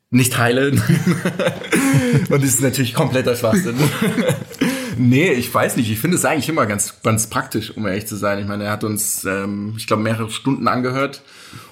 [0.10, 0.72] nicht teile.
[2.30, 3.76] und ist natürlich kompletter Schwachsinn.
[4.98, 5.92] nee, ich weiß nicht.
[5.92, 8.40] Ich finde es eigentlich immer ganz, ganz praktisch, um ehrlich zu sein.
[8.40, 11.22] Ich meine, er hat uns, ähm, ich glaube, mehrere Stunden angehört.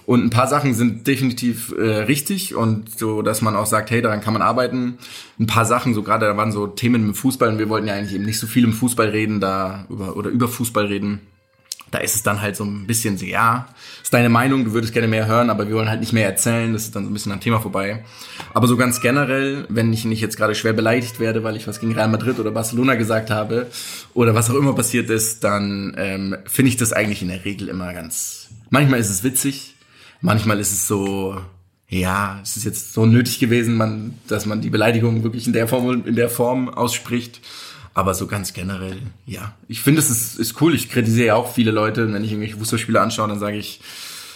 [0.05, 4.01] Und ein paar Sachen sind definitiv äh, richtig und so, dass man auch sagt, hey,
[4.01, 4.97] daran kann man arbeiten.
[5.39, 7.93] Ein paar Sachen, so gerade da waren so Themen mit Fußball und wir wollten ja
[7.93, 11.21] eigentlich eben nicht so viel im Fußball reden, da über oder über Fußball reden
[11.91, 13.67] da ist es dann halt so ein bisschen so, ja,
[14.03, 16.73] ist deine Meinung, du würdest gerne mehr hören, aber wir wollen halt nicht mehr erzählen,
[16.73, 18.03] das ist dann so ein bisschen am Thema vorbei.
[18.53, 21.79] Aber so ganz generell, wenn ich nicht jetzt gerade schwer beleidigt werde, weil ich was
[21.79, 23.67] gegen Real Madrid oder Barcelona gesagt habe
[24.13, 27.67] oder was auch immer passiert ist, dann ähm, finde ich das eigentlich in der Regel
[27.69, 28.49] immer ganz.
[28.69, 29.75] Manchmal ist es witzig,
[30.21, 31.37] manchmal ist es so,
[31.87, 35.67] ja, es ist jetzt so nötig gewesen, man, dass man die Beleidigung wirklich in der
[35.67, 37.41] Form, in der Form ausspricht.
[37.93, 39.53] Aber so ganz generell, ja.
[39.67, 40.73] Ich finde, es ist, ist cool.
[40.73, 42.11] Ich kritisiere ja auch viele Leute.
[42.11, 43.81] Wenn ich irgendwelche Fußballspiele anschaue, dann sage ich,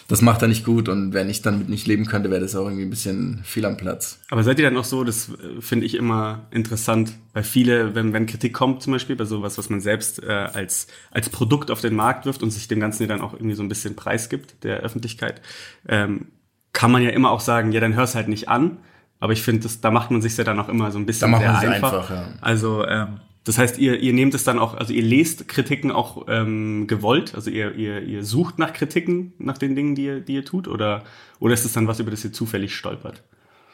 [0.07, 0.89] das macht er nicht gut.
[0.89, 3.65] Und wenn ich dann mit nicht leben könnte, wäre das auch irgendwie ein bisschen viel
[3.65, 4.19] am Platz.
[4.29, 8.13] Aber seid ihr dann auch so, das äh, finde ich immer interessant, weil viele, wenn,
[8.13, 11.81] wenn Kritik kommt zum Beispiel, bei sowas, was man selbst äh, als, als Produkt auf
[11.81, 14.79] den Markt wirft und sich dem Ganzen dann auch irgendwie so ein bisschen preisgibt, der
[14.79, 15.41] Öffentlichkeit,
[15.87, 16.27] ähm,
[16.73, 18.77] kann man ja immer auch sagen, ja, dann hör's halt nicht an.
[19.19, 21.39] Aber ich finde, da macht man sich ja dann auch immer so ein bisschen da
[21.39, 21.93] sehr einfach.
[21.93, 22.27] einfach ja.
[22.41, 26.25] Also ähm, das heißt, ihr, ihr nehmt es dann auch, also ihr lest Kritiken auch
[26.27, 30.33] ähm, gewollt, also ihr, ihr, ihr sucht nach Kritiken, nach den Dingen, die ihr, die
[30.33, 31.03] ihr tut, oder,
[31.39, 33.23] oder ist es dann was, über das ihr zufällig stolpert?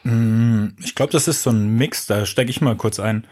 [0.04, 3.26] Mm, ich glaube, das ist so ein Mix, da stecke ich mal kurz ein.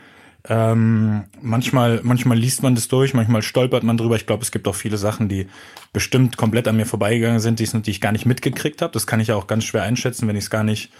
[0.49, 4.17] Ähm, manchmal, manchmal liest man das durch, manchmal stolpert man drüber.
[4.17, 5.47] Ich glaube, es gibt auch viele Sachen, die
[5.93, 8.95] bestimmt komplett an mir vorbeigegangen sind, die, die ich gar nicht mitgekriegt habe.
[8.95, 10.91] Das kann ich ja auch ganz schwer einschätzen, wenn ich es gar nicht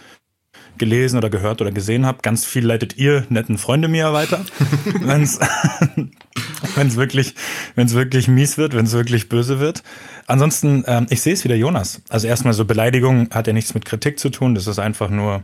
[0.77, 2.23] gelesen oder gehört oder gesehen habt.
[2.23, 4.43] Ganz viel leitet ihr netten Freunde mir weiter.
[5.01, 5.39] wenn es
[6.95, 7.35] wirklich,
[7.75, 9.83] wenn es wirklich mies wird, wenn es wirklich böse wird.
[10.27, 12.01] Ansonsten, ähm, ich sehe es wieder Jonas.
[12.09, 14.55] Also erstmal so Beleidigung hat ja nichts mit Kritik zu tun.
[14.55, 15.43] Das ist einfach nur,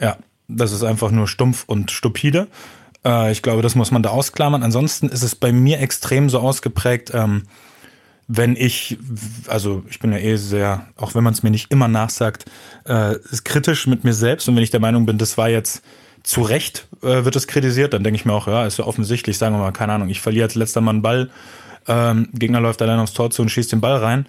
[0.00, 0.16] ja,
[0.48, 2.48] das ist einfach nur stumpf und stupide.
[3.04, 4.62] Äh, ich glaube, das muss man da ausklammern.
[4.62, 7.44] Ansonsten ist es bei mir extrem so ausgeprägt, ähm,
[8.34, 8.96] wenn ich,
[9.46, 12.46] also ich bin ja eh sehr, auch wenn man es mir nicht immer nachsagt,
[12.84, 15.82] äh, kritisch mit mir selbst und wenn ich der Meinung bin, das war jetzt
[16.22, 19.36] zu Recht, äh, wird es kritisiert, dann denke ich mir auch, ja, ist ja offensichtlich,
[19.36, 21.30] sagen wir mal, keine Ahnung, ich verliere als letzter Mann einen Ball,
[21.86, 24.26] ähm, Gegner läuft allein aufs Tor zu und schießt den Ball rein,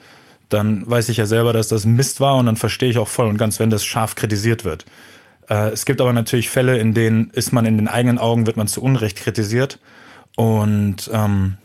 [0.50, 3.28] dann weiß ich ja selber, dass das Mist war und dann verstehe ich auch voll
[3.28, 4.84] und ganz, wenn das scharf kritisiert wird.
[5.50, 8.58] Äh, es gibt aber natürlich Fälle, in denen ist man in den eigenen Augen, wird
[8.58, 9.80] man zu Unrecht kritisiert
[10.36, 11.58] und ähm,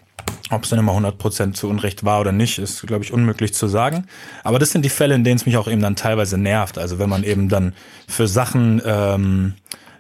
[0.51, 3.67] ob es dann immer 100% zu Unrecht war oder nicht, ist, glaube ich, unmöglich zu
[3.67, 4.07] sagen.
[4.45, 6.79] Aber das sind die Fälle, in denen es mich auch eben dann teilweise nervt.
[6.79, 7.75] Also wenn man eben dann
[8.07, 9.55] für Sachen ähm,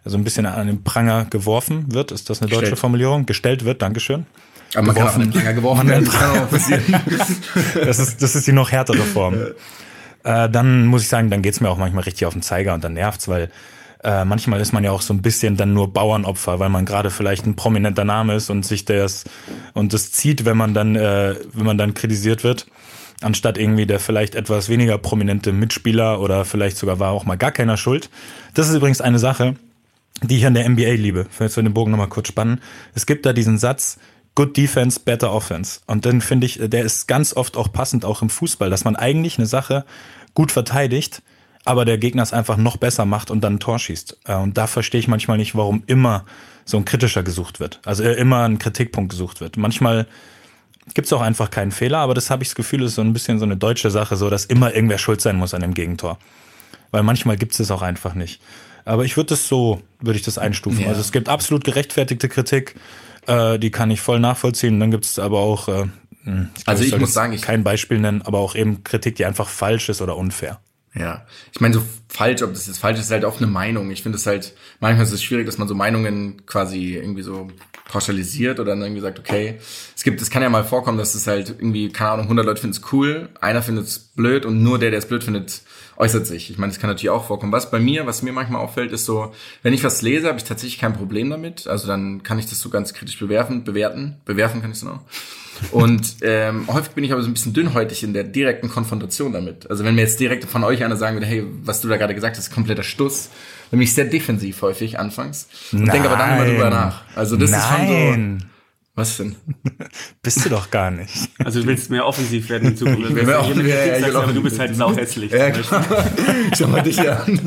[0.05, 2.79] so ein bisschen an den Pranger geworfen wird, ist das eine deutsche Gestellt.
[2.79, 3.27] Formulierung?
[3.27, 4.27] Gestellt wird, Dankeschön.
[4.75, 5.33] Aber man geworfen.
[5.33, 6.95] kann auch an den Pranger geworfen werden,
[7.85, 9.37] das, ist, das ist die noch härtere Form.
[10.25, 12.85] Äh, dann muss ich sagen, dann geht's mir auch manchmal richtig auf den Zeiger und
[12.85, 13.51] dann nervt's, weil
[14.05, 17.11] äh, manchmal ist man ja auch so ein bisschen dann nur Bauernopfer, weil man gerade
[17.11, 19.25] vielleicht ein prominenter Name ist und sich das
[19.75, 22.67] und das zieht, wenn man dann, äh, wenn man dann kritisiert wird.
[23.21, 27.51] anstatt irgendwie der vielleicht etwas weniger prominente Mitspieler oder vielleicht sogar war auch mal gar
[27.51, 28.11] keiner schuld.
[28.55, 29.57] Das ist übrigens eine Sache,
[30.23, 31.27] die ich an der NBA liebe.
[31.31, 32.61] Vielleicht soll den Bogen nochmal kurz spannen.
[32.95, 33.99] Es gibt da diesen Satz,
[34.35, 35.81] Good Defense, Better Offense.
[35.87, 38.95] Und dann finde ich, der ist ganz oft auch passend, auch im Fußball, dass man
[38.95, 39.85] eigentlich eine Sache
[40.35, 41.23] gut verteidigt,
[41.69, 44.19] aber der Gegner es einfach noch besser macht und dann ein Tor schießt.
[44.25, 46.25] Äh, und da verstehe ich manchmal nicht, warum immer
[46.65, 47.81] so ein kritischer gesucht wird.
[47.85, 49.57] Also äh, immer ein Kritikpunkt gesucht wird.
[49.57, 50.07] Manchmal
[50.95, 53.13] gibt es auch einfach keinen Fehler, aber das habe ich das Gefühl, ist so ein
[53.13, 56.19] bisschen so eine deutsche Sache, so dass immer irgendwer schuld sein muss an dem Gegentor.
[56.91, 58.41] Weil manchmal gibt es es auch einfach nicht.
[58.87, 60.81] Aber ich würde das so, würde ich das einstufen.
[60.81, 60.89] Ja.
[60.89, 62.75] Also es gibt absolut gerechtfertigte Kritik,
[63.27, 64.81] äh, die kann ich voll nachvollziehen.
[64.81, 65.85] Dann gibt es aber auch, äh,
[66.25, 68.83] hm, ich glaub, Also ich soll muss sagen, ich- kein Beispiel nennen, aber auch eben
[68.85, 70.59] Kritik, die einfach falsch ist oder unfair.
[70.95, 73.91] Ja, ich meine, so falsch, ob das jetzt falsch ist, ist halt auch eine Meinung.
[73.91, 77.49] Ich finde es halt, manchmal ist es schwierig, dass man so Meinungen quasi irgendwie so
[77.89, 79.59] pauschalisiert oder dann irgendwie sagt, okay,
[79.97, 82.61] es gibt, es kann ja mal vorkommen, dass es halt irgendwie, keine Ahnung, 100 Leute
[82.61, 85.63] finden es cool, einer findet es blöd und nur der, der es blöd findet,
[85.99, 86.51] äußert sich.
[86.51, 87.53] Ich meine, das kann natürlich auch vorkommen.
[87.53, 89.33] Was bei mir, was mir manchmal auffällt, ist so,
[89.63, 91.67] wenn ich was lese, habe ich tatsächlich kein Problem damit.
[91.67, 95.01] Also dann kann ich das so ganz kritisch bewerfen, bewerten, bewerfen kann ich es noch.
[95.73, 99.69] Und ähm, häufig bin ich aber so ein bisschen dünnhäutig in der direkten Konfrontation damit.
[99.69, 102.15] Also wenn mir jetzt direkt von euch einer sagen würde, hey, was du da gerade
[102.15, 103.31] gesagt hast, kompletter Stuss,
[103.71, 107.03] dann bin ich sehr defensiv häufig anfangs und denke aber dann immer drüber nach.
[107.17, 108.47] Also das ist schon so.
[108.99, 109.37] Was denn?
[110.23, 111.31] bist du doch gar nicht.
[111.45, 113.15] Also du willst mehr offensiv werden in Zukunft.
[113.15, 114.23] will mehr offen- Wenn du ja, ja, genau.
[114.23, 115.31] aber du bist halt sau hässlich.
[115.31, 115.85] Ja, klar.
[116.59, 117.41] Schau mal dich an.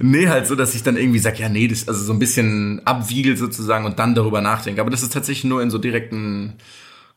[0.00, 2.82] nee, halt so, dass ich dann irgendwie sag, ja, nee, das, also so ein bisschen
[2.86, 4.80] abwiegel sozusagen und dann darüber nachdenke.
[4.80, 6.54] Aber das ist tatsächlich nur in so direkten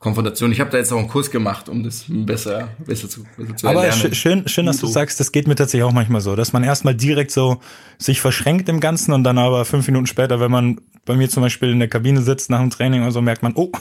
[0.01, 0.51] Konfrontationen.
[0.51, 3.67] Ich habe da jetzt auch einen Kurs gemacht, um das besser, besser zu, besser zu
[3.67, 4.13] Aber erlernen.
[4.13, 6.63] sch schön, schön, dass du sagst, das geht mir tatsächlich auch manchmal so, dass man
[6.63, 7.61] erstmal direkt so
[7.99, 11.43] sich verschränkt im Ganzen und dann aber fünf Minuten später, wenn man bei mir zum
[11.43, 13.71] Beispiel in der Kabine sitzt nach dem Training oder so, merkt man, oh,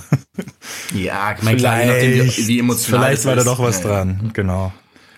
[0.94, 3.46] ja, ich meine, klar, wie, wie emotional vielleicht war da ist.
[3.46, 3.96] doch was Ja, ja.
[3.96, 4.30] dran.
[4.35, 4.72] Genau.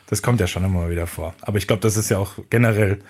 [0.07, 1.35] Das kommt ja schon immer wieder vor.
[1.43, 3.01] Aber ich glaube, das ist ja auch generell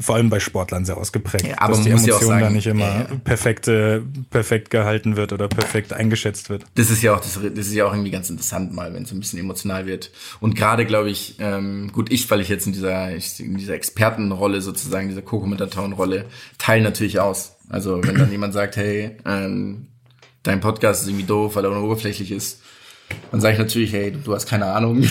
[0.00, 2.66] vor allem bei Sportlern sehr ausgeprägt, Ja, aber dass die muss ja Emotion da nicht
[2.66, 3.16] immer ja, ja.
[3.22, 6.64] perfekt, äh, perfekt gehalten wird oder perfekt eingeschätzt wird.
[6.74, 9.12] Das ist ja auch, das, das ist ja auch irgendwie ganz interessant mal, wenn es
[9.12, 10.10] ein bisschen emotional wird.
[10.40, 13.74] Und gerade glaube ich, ähm, gut, ich, weil ich jetzt in dieser, ich, in dieser
[13.74, 16.24] Expertenrolle sozusagen, dieser Co-Kommentatorenrolle,
[16.58, 17.52] teile natürlich aus.
[17.68, 19.86] Also wenn dann jemand sagt, hey, ähm,
[20.42, 22.60] dein Podcast ist irgendwie doof, weil er nur oberflächlich ist,
[23.30, 25.04] dann sage ich natürlich, hey, du hast keine Ahnung.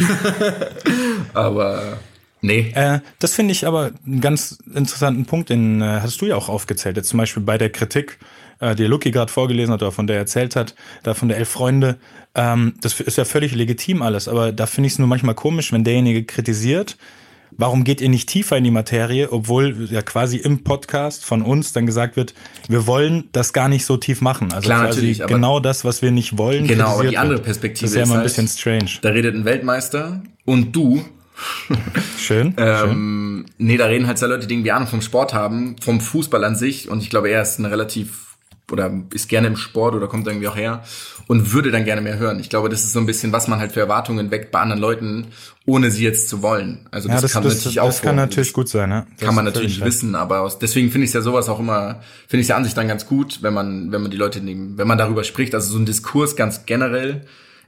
[1.33, 1.97] Aber
[2.43, 2.71] nee.
[2.75, 6.49] Äh, das finde ich aber einen ganz interessanten Punkt, den äh, hast du ja auch
[6.49, 6.95] aufgezählt.
[6.97, 8.19] Jetzt zum Beispiel bei der Kritik,
[8.59, 11.37] äh, die Lucky gerade vorgelesen hat oder von der er erzählt hat, da von der
[11.37, 11.97] Elf Freunde.
[12.35, 15.71] Ähm, das ist ja völlig legitim alles, aber da finde ich es nur manchmal komisch,
[15.71, 16.97] wenn derjenige kritisiert.
[17.55, 21.71] Warum geht ihr nicht tiefer in die Materie, obwohl ja quasi im Podcast von uns
[21.71, 22.33] dann gesagt wird,
[22.67, 24.51] wir wollen das gar nicht so tief machen.
[24.51, 26.65] Also Klar, quasi natürlich, genau das, was wir nicht wollen.
[26.65, 27.39] Genau, aber die andere.
[27.39, 28.89] Perspektive Das ist ja immer ein halt- bisschen strange.
[29.03, 31.77] Da redet ein Weltmeister und du Schön.
[32.17, 32.53] schön.
[32.57, 36.43] Ähm, nee, da reden halt zwei Leute, die irgendwie Ahnung vom Sport haben, vom Fußball
[36.43, 36.89] an sich.
[36.89, 38.33] Und ich glaube, er ist ein relativ
[38.71, 40.83] oder ist gerne im Sport oder kommt irgendwie auch her
[41.27, 42.39] und würde dann gerne mehr hören.
[42.39, 44.81] Ich glaube, das ist so ein bisschen, was man halt für Erwartungen weckt bei anderen
[44.81, 45.27] Leuten,
[45.65, 46.87] ohne sie jetzt zu wollen.
[46.89, 48.25] Also Ja, das, das, kann das, natürlich das auch kann vor.
[48.25, 49.05] natürlich gut sein, ja.
[49.17, 49.85] Das kann man natürlich recht.
[49.85, 52.55] wissen, aber aus, deswegen finde ich es ja sowas auch immer, finde ich es ja
[52.55, 55.23] an sich dann ganz gut, wenn man, wenn man die Leute nehmen, wenn man darüber
[55.23, 55.53] spricht.
[55.53, 57.25] Also so ein Diskurs ganz generell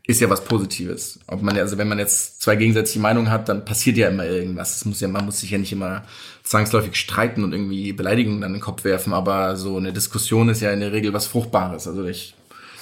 [0.07, 1.19] ist ja was Positives.
[1.27, 4.75] Ob man, also wenn man jetzt zwei gegensätzliche Meinungen hat, dann passiert ja immer irgendwas.
[4.77, 6.03] Es muss ja, man muss sich ja nicht immer
[6.43, 10.71] zwangsläufig streiten und irgendwie Beleidigungen an den Kopf werfen, aber so eine Diskussion ist ja
[10.71, 11.87] in der Regel was Fruchtbares.
[11.87, 12.35] Also ich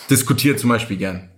[0.10, 1.30] diskutiere zum Beispiel gern.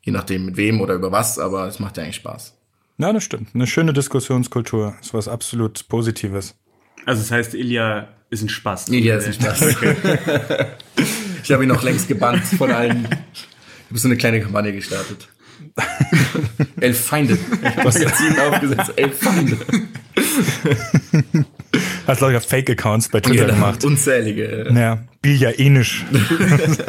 [0.00, 2.54] Je nachdem mit wem oder über was, aber es macht ja eigentlich Spaß.
[2.98, 3.48] Ja, das stimmt.
[3.54, 6.54] Eine schöne Diskussionskultur ist was absolut Positives.
[7.04, 8.86] Also das heißt, Ilja ist ein Spaß.
[8.88, 9.60] Ja, ist ein Spaß.
[11.42, 13.08] ich habe ihn noch längst gebannt von allen.
[13.92, 15.28] Habe so eine kleine Kampagne gestartet.
[16.80, 17.36] Elf Feinde.
[17.60, 18.92] Ich habe Magazin aufgesetzt.
[18.96, 19.58] Elf Feinde.
[22.06, 23.84] Hast lauter Fake-Accounts bei Twitter Genau, gemacht.
[23.84, 24.72] Unzählige.
[24.74, 26.06] Ja, Biljanisch.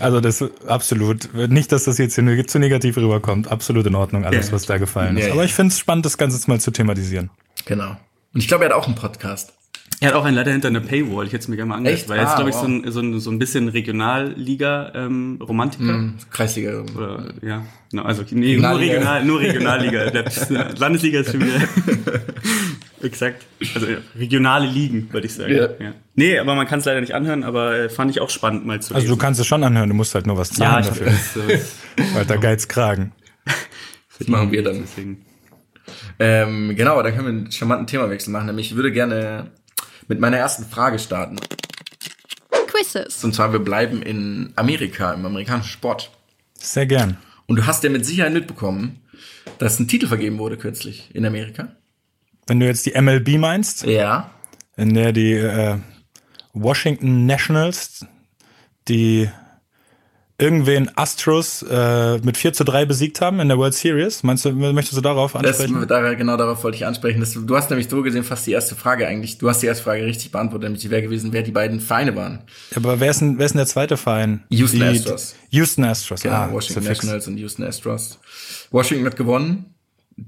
[0.00, 4.26] also das ist absolut, nicht, dass das jetzt hier zu negativ rüberkommt, absolut in Ordnung,
[4.26, 4.52] alles, Ja.
[4.52, 5.22] was da gefallen ist.
[5.22, 5.32] Ja, ja.
[5.32, 7.30] Aber ich finde es spannend, das Ganze jetzt mal zu thematisieren.
[7.64, 7.96] Genau.
[8.34, 9.54] Und ich glaube, er hat auch einen Podcast.
[10.00, 11.24] Er hat auch einen leider hinter einer Paywall.
[11.26, 11.86] Ich hätte es mir gerne mal.
[11.86, 12.06] Echt?
[12.08, 12.62] Weil er ist, Ah, glaube ich, wow.
[12.62, 15.84] so ein, so, ein, so ein bisschen Regionalliga-Romantiker.
[15.88, 16.84] Hm, Kreisliga.
[16.94, 18.02] Oder, ja, genau.
[18.02, 18.92] Also, nee, nur, Regionalliga.
[18.92, 20.12] Regional, nur Regionalliga.
[20.78, 21.60] Landesliga ist schon wieder.
[23.02, 23.44] Exakt.
[23.74, 25.54] Also, ja, regionale Ligen, würde ich sagen.
[25.54, 25.68] Ja.
[25.78, 25.92] Ja.
[26.14, 28.80] Nee, aber man kann es leider nicht anhören, aber äh, fand ich auch spannend mal
[28.80, 29.02] zu lesen.
[29.04, 31.06] Also du kannst es schon anhören, du musst halt nur was ja, zahlen ich dafür.
[32.14, 33.12] Weil da Geiz Kragen.
[34.18, 34.80] Das machen wir dann.
[34.82, 35.24] Deswegen.
[36.18, 38.46] Ähm, genau, dann können wir einen charmanten Themawechsel machen.
[38.46, 39.50] Nämlich, ich würde gerne
[40.08, 41.36] mit meiner ersten Frage starten.
[42.66, 43.24] Quizzes.
[43.24, 46.10] Und zwar, wir bleiben in Amerika, im amerikanischen Sport.
[46.58, 47.16] Sehr gern.
[47.46, 49.00] Und du hast ja mit Sicherheit mitbekommen,
[49.58, 51.68] dass ein Titel vergeben wurde kürzlich in Amerika.
[52.46, 54.30] Wenn du jetzt die MLB meinst, Ja.
[54.76, 55.78] in der die äh,
[56.52, 58.04] Washington Nationals
[58.88, 59.28] die
[60.38, 64.22] irgendwen Astros äh, mit 4 zu 3 besiegt haben in der World Series.
[64.22, 65.86] Meinst du, möchtest du darauf Das, ansprechen?
[65.88, 67.20] da, genau darauf wollte ich ansprechen.
[67.20, 69.38] Das, du hast nämlich so gesehen fast die erste Frage eigentlich.
[69.38, 72.14] Du hast die erste Frage richtig beantwortet, nämlich die wäre gewesen, wer die beiden Vereine
[72.16, 72.40] waren.
[72.74, 74.44] Aber wer ist, denn, wer ist denn der zweite Verein?
[74.50, 75.34] Houston die, Astros.
[75.50, 76.84] Houston Astros, Genau, ah, Washington.
[76.84, 78.18] Nationals und Houston Astros.
[78.70, 79.75] Washington hat gewonnen.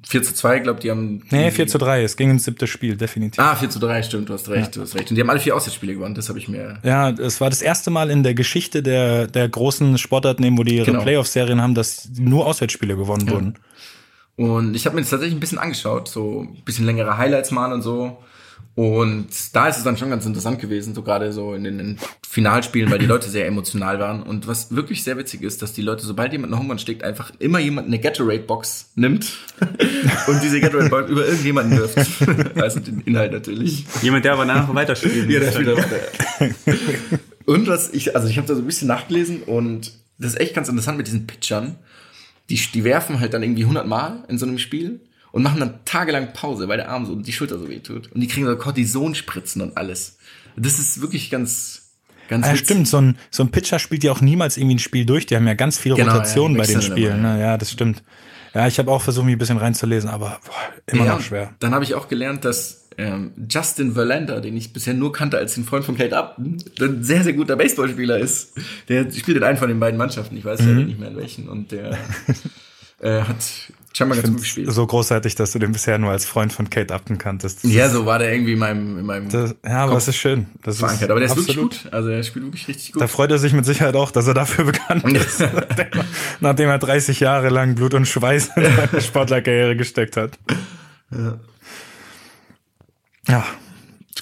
[0.06, 1.22] 4 zu 2, glaube die haben.
[1.30, 2.02] Nee, 4 zu 3.
[2.02, 3.42] Es ging ins siebte Spiel, definitiv.
[3.42, 5.08] Ah, 4 zu 3, stimmt, du hast recht, du hast recht.
[5.10, 6.78] Und die haben alle vier Auswärtsspiele gewonnen, das habe ich mir.
[6.82, 10.76] Ja, es war das erste Mal in der Geschichte der, der großen Sportarten, wo die
[10.76, 11.02] ihre Genau.
[11.02, 13.54] Playoff-Serien haben, dass nur Auswärtsspiele gewonnen wurden.
[14.36, 17.72] Und ich habe mir das tatsächlich ein bisschen angeschaut, so ein bisschen längere Highlights mal
[17.72, 18.18] und so.
[18.78, 21.98] Und da ist es dann schon ganz interessant gewesen, so gerade so in den in
[22.24, 24.22] Finalspielen, weil die Leute sehr emotional waren.
[24.22, 27.32] Und was wirklich sehr witzig ist, dass die Leute, sobald jemand nach Home steckt, einfach
[27.40, 29.32] immer jemand eine Gatorade-Box nimmt
[30.28, 31.98] und diese Gatorade-Box über irgendjemanden wirft.
[32.62, 33.84] also den Inhalt natürlich.
[34.00, 36.54] Jemand, der aber nachher weiterspielen Ja, der spielt weiter.
[37.46, 40.54] Und was ich, also ich habe da so ein bisschen nachgelesen und das ist echt
[40.54, 41.80] ganz interessant mit diesen Pitchern.
[42.48, 45.00] Die, die werfen halt dann irgendwie 100 Mal in so einem Spiel
[45.32, 48.10] und machen dann tagelang Pause, weil der Arm so und die Schulter so weh tut.
[48.12, 50.18] Und die kriegen so Cortisonspritzen und alles.
[50.56, 51.90] Das ist wirklich ganz,
[52.28, 52.66] ganz Ja, witzig.
[52.66, 55.26] stimmt, so ein, so ein Pitcher spielt ja auch niemals irgendwie ein Spiel durch.
[55.26, 57.18] Die haben ja ganz viel Genau, Rotation ja, bei den Spielen.
[57.20, 57.40] immer, Ne?
[57.40, 58.02] Ja, das stimmt.
[58.54, 60.54] Ja, ich habe auch versucht, mich ein bisschen reinzulesen, aber boah,
[60.92, 61.54] immer Ja, noch schwer.
[61.60, 65.54] Dann habe ich auch gelernt, dass ähm, Justin Verlander, den ich bisher nur kannte als
[65.54, 68.54] den Freund von Kate Upton, ein sehr, sehr guter Baseballspieler ist.
[68.88, 70.66] Der spielt in einen von den beiden Mannschaften, ich weiß Mhm.
[70.68, 71.48] leider nicht mehr in welchen.
[71.48, 71.96] Und der
[73.00, 73.36] äh, hat
[73.98, 74.72] scheinbar ganz gut gespielt.
[74.72, 77.64] So großartig, dass du den bisher nur als Freund von Kate Upton kanntest.
[77.64, 80.08] Das Ja, so war der irgendwie in meinem, in meinem Das, ja, aber Kopf es
[80.08, 80.46] ist schön.
[80.62, 81.10] Das verankert.
[81.10, 81.56] Aber der ist absolut.
[81.56, 81.92] wirklich gut.
[81.92, 83.02] Also er spielt wirklich richtig gut.
[83.02, 85.40] Da freut er sich mit Sicherheit auch, dass er dafür bekannt ist.
[85.40, 86.04] nachdem, er,
[86.40, 90.38] nachdem er 30 Jahre lang Blut und Schweiß in seine Sportlerkarriere gesteckt hat.
[93.26, 93.44] Ja,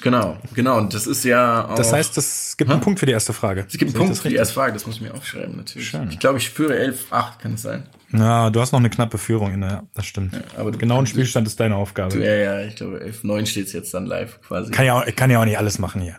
[0.02, 0.78] Genau, genau.
[0.78, 3.64] Und das ist ja auch, das heißt, es gibt einen Punkt für die erste Frage.
[3.66, 5.88] es gibt einen ich Punkt für die erste Frage, das muss ich mir aufschreiben, natürlich.
[5.88, 6.10] Schön.
[6.10, 7.84] Ich glaube, ich führe 11, 8, kann es sein?
[8.12, 10.40] Ja, du hast noch eine knappe Führung in der, ja, das stimmt.
[10.56, 12.16] aber du- genauen Spielstand ist deine Aufgabe.
[12.24, 14.70] Ja, ja, ich glaube, 11, 9 steht jetzt dann live quasi.
[14.70, 16.16] Kann ja, auch, kann ja auch nicht alles machen hier.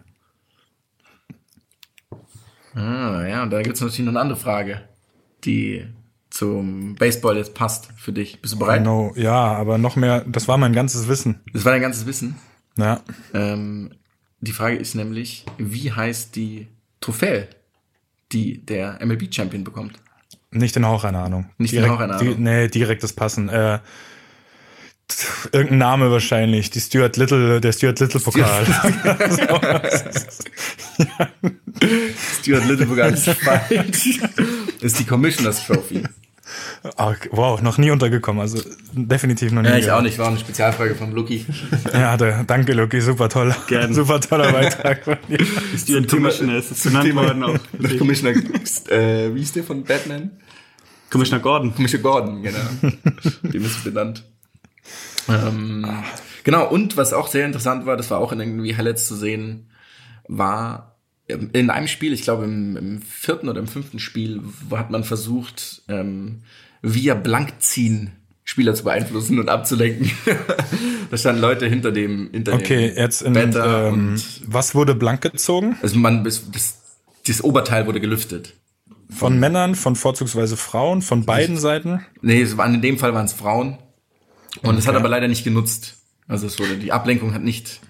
[2.75, 4.81] Ah, ja, und da gibt's natürlich noch eine andere Frage,
[5.43, 5.87] die
[6.29, 8.41] zum Baseball jetzt passt für dich.
[8.41, 8.83] Bist du bereit?
[8.83, 11.41] No, ja, aber noch mehr, das war mein ganzes Wissen.
[11.53, 12.35] Das war dein ganzes Wissen.
[12.77, 13.01] Ja.
[13.33, 13.91] Ähm,
[14.41, 16.67] die Frage ist nämlich, wie heißt die
[17.01, 17.47] Trophäe,
[18.31, 19.93] die der MLB-Champion bekommt?
[20.51, 21.49] Nicht den Hauch einer Ahnung.
[21.57, 22.35] Nicht den Direkt, Hauch einer Ahnung.
[22.39, 23.49] Nee, direktes Passen.
[23.49, 23.79] Äh,
[25.51, 26.69] irgendein Name wahrscheinlich.
[26.69, 28.65] Die Stuart Little, der Stuart Little Pokal.
[32.41, 34.19] Stuart Littleburger ist falsch.
[34.81, 36.03] Ist die Commissioners Trophy.
[36.95, 38.41] Ah, wow, noch nie untergekommen.
[38.41, 38.61] Also
[38.93, 39.69] definitiv noch nie.
[39.69, 40.17] Ja, ich auch nicht.
[40.17, 41.45] War eine Spezialfrage vom Lucky.
[41.93, 43.01] Ja, der, danke, Lucky.
[43.01, 43.55] Super toll.
[43.67, 43.93] Gern.
[43.95, 45.39] Super toller Beitrag von dir.
[45.77, 47.59] Stuart Commissioner ist es genannt worden auch.
[47.97, 48.35] Commissioner,
[48.89, 50.31] äh, wie ist der von Batman?
[51.09, 51.73] Commissioner Gordon.
[51.73, 52.91] Commissioner Gordon, genau.
[53.41, 54.23] Dem ist es benannt.
[55.29, 55.87] Ähm,
[56.43, 59.69] genau, und was auch sehr interessant war, das war auch in irgendwie Highlights zu sehen,
[60.27, 64.77] war ähm, in einem Spiel, ich glaube im, im vierten oder im fünften Spiel, wo
[64.77, 66.43] hat man versucht, ähm,
[66.81, 68.11] via Blankziehen
[68.43, 70.09] Spieler zu beeinflussen und abzulenken.
[71.11, 75.19] da standen Leute hinter dem, hinter Okay, dem jetzt in, Better ähm, was wurde blank
[75.21, 75.75] gezogen?
[75.81, 76.77] also man, das, das,
[77.27, 78.53] das Oberteil wurde gelüftet.
[79.09, 82.05] Von Männern, von vorzugsweise Frauen, von beiden Seiten?
[82.21, 83.77] Nee, es waren, in dem Fall waren es Frauen.
[84.63, 84.99] Und es hat Okay.
[85.01, 85.97] aber leider nicht genutzt.
[86.27, 87.81] Also es wurde, die Ablenkung hat nicht,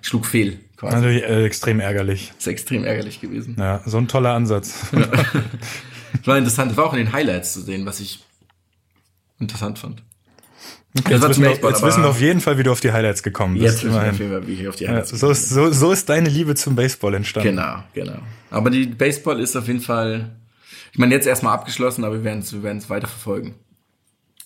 [0.00, 0.94] schlug fehl quasi.
[0.96, 2.28] Also äh, extrem ärgerlich.
[2.36, 3.56] Das ist extrem ärgerlich gewesen.
[3.58, 4.86] Ja, so ein toller Ansatz.
[6.20, 8.24] Es war interessant, es war auch in den Highlights zu sehen, was ich
[9.40, 10.02] interessant fand.
[10.98, 12.92] Okay, jetzt wissen, wir, Baseball, jetzt wissen wir auf jeden Fall, wie du auf die
[12.92, 13.64] Highlights gekommen bist.
[13.64, 15.72] Jetzt wissen wir auf jeden Fall, wie ich auf die Ja, Highlights so, ist, so,
[15.72, 17.50] so ist deine Liebe zum Baseball entstanden.
[17.50, 18.18] Genau, genau.
[18.50, 20.30] Aber die Baseball ist auf jeden Fall,
[20.92, 23.54] ich meine, jetzt erstmal abgeschlossen, aber wir werden es wir werden es weiter verfolgen.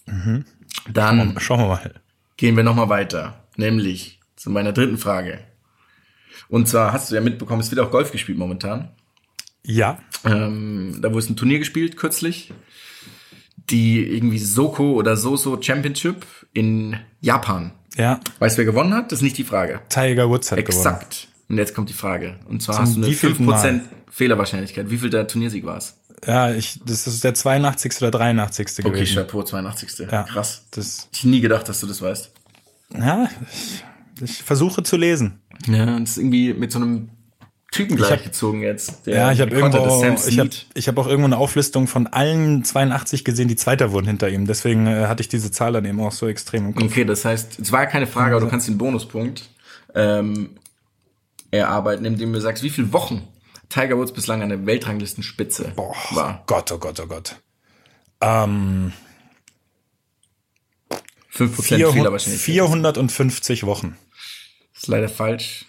[0.07, 0.45] Mhm.
[0.93, 1.95] Dann Schauen wir mal.
[2.37, 5.41] gehen wir nochmal weiter, nämlich zu meiner dritten Frage.
[6.49, 8.91] Und zwar hast du ja mitbekommen, es wird auch Golf gespielt momentan.
[9.65, 12.53] Ja, Ähm, da wurde ein Turnier gespielt kürzlich.
[13.71, 17.73] Die irgendwie Soko oder Soso Championship in Japan.
[17.97, 18.21] ja.
[18.39, 19.11] Weißt du, wer gewonnen hat?
[19.11, 19.81] Das ist nicht die Frage.
[19.89, 20.77] Tiger Woods hat gewonnen.
[20.79, 21.29] Exakt.
[21.49, 22.37] Und jetzt kommt die Frage.
[22.49, 24.91] Und zwar Zum hast du eine wievielten 5% Fehlerwahrscheinlichkeit.
[24.91, 25.97] Wie viel der Turniersieg war es?
[26.27, 27.97] Ja, ich, das ist der 82.
[27.99, 28.69] oder 83.
[28.85, 29.15] Okay, gewesen.
[29.17, 30.07] Chapeau, 82.
[30.11, 30.23] Ja.
[30.25, 30.65] Krass.
[30.71, 32.31] Das, Ich hätte nie gedacht, dass du das weißt.
[32.99, 33.85] ja, ich,
[34.23, 35.41] ich versuche zu lesen.
[35.67, 37.11] Ja, und das ist irgendwie mit so einem
[37.75, 39.07] Typen gleichgezogen jetzt.
[39.07, 42.65] Der Ja, ich habe irgendwo, ich habe ich hab auch irgendwo eine Auflistung von allen
[42.65, 44.47] 82 gesehen, die Zweiter wurden hinter ihm.
[44.47, 46.85] Deswegen äh, hatte ich diese Zahl dann eben auch so extrem im Kopf.
[46.85, 49.51] Okay, das heißt, es war ja keine Frage, aber du kannst den Bonuspunkt
[49.95, 50.51] ähm,
[51.51, 53.27] erarbeiten, indem du sagst, wie viele Wochen
[53.69, 56.45] Tiger Woods bislang an der Weltranglistenspitze Boah, war.
[56.47, 57.37] Gott, oh Gott, oh Gott.
[58.21, 58.93] Ähm,
[61.35, 62.55] 5% 400, Fehlerwahrscheinlichkeit.
[62.55, 63.97] 450 Wochen.
[64.75, 65.67] Das ist leider falsch.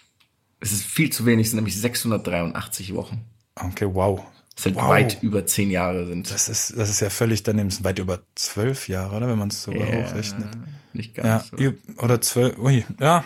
[0.60, 3.24] Es ist viel zu wenig, es sind nämlich 683 Wochen.
[3.54, 4.20] Okay, wow.
[4.54, 4.88] Das halt Wow.
[4.88, 6.30] weit über 10 Jahre sind.
[6.30, 7.68] Das ist, das ist ja völlig daneben.
[7.68, 9.28] Das sind weit über zwölf Jahre, oder?
[9.28, 10.48] Wenn man es so Ja, hochrechnet.
[10.94, 12.02] Nicht ganz Ja, so.
[12.02, 12.58] oder zwölf.
[12.58, 13.24] Ui, ja,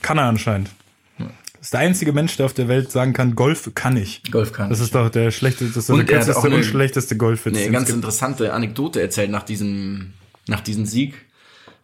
[0.00, 0.70] kann er anscheinend.
[1.18, 4.22] Das ist der einzige Mensch, der auf der Welt sagen kann, Golf kann ich.
[4.32, 6.34] Golf kann Das ich, ist doch der schlechteste, das ist doch Und der er hat
[6.34, 7.54] kürzeste und schlechteste Golfwitz.
[7.56, 7.96] eine es ganz gibt.
[7.96, 10.14] interessante Anekdote erzählt nach diesem,
[10.48, 11.14] nach diesem Sieg,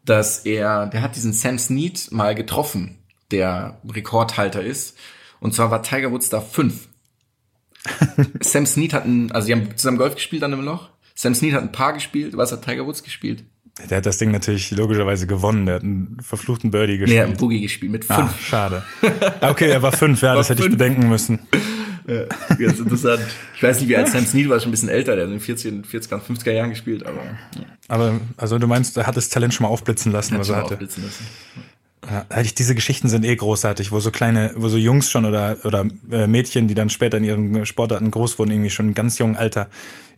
[0.05, 2.98] dass er, der hat diesen Sam Snead mal getroffen,
[3.31, 4.97] der Rekordhalter ist.
[5.41, 6.89] Und zwar war Tiger Woods da fünf.
[8.41, 10.91] Sam Snead hat ein, also die haben zusammen Golf gespielt an einem Loch.
[11.15, 12.37] Sam Snead hat ein Paar gespielt.
[12.37, 13.45] Was hat Tiger Woods gespielt?
[13.89, 15.67] Der hat das Ding natürlich logischerweise gewonnen.
[15.67, 17.39] Der hat einen verfluchten Birdie Nee, er hat ein gespielt.
[17.39, 18.41] Boogie gespielt mit ah, fünf.
[18.47, 18.83] schade.
[19.41, 20.79] Ah, Okay, er war fünf, ja, das hätte ich fünf.
[20.79, 21.39] bedenken müssen.
[22.09, 22.25] Ja,
[22.59, 23.21] ganz interessant.
[23.55, 25.15] Ich weiß nicht, wie alt Sam Snead war, schon ein bisschen älter.
[25.15, 28.67] Der hat in den 40, 40er und 50er Jahren gespielt, aber ja, Aber, also du
[28.67, 30.75] meinst, er hat das Talent schon mal aufblitzen lassen, hat was er hatte.
[30.75, 31.27] aufblitzen lassen.
[32.09, 35.57] Ja, eigentlich diese Geschichten sind eh großartig, wo so kleine, wo so Jungs schon oder
[35.65, 39.19] oder äh, Mädchen, die dann später in ihren Sportarten groß wurden, irgendwie schon in ganz
[39.19, 39.69] jungen Alter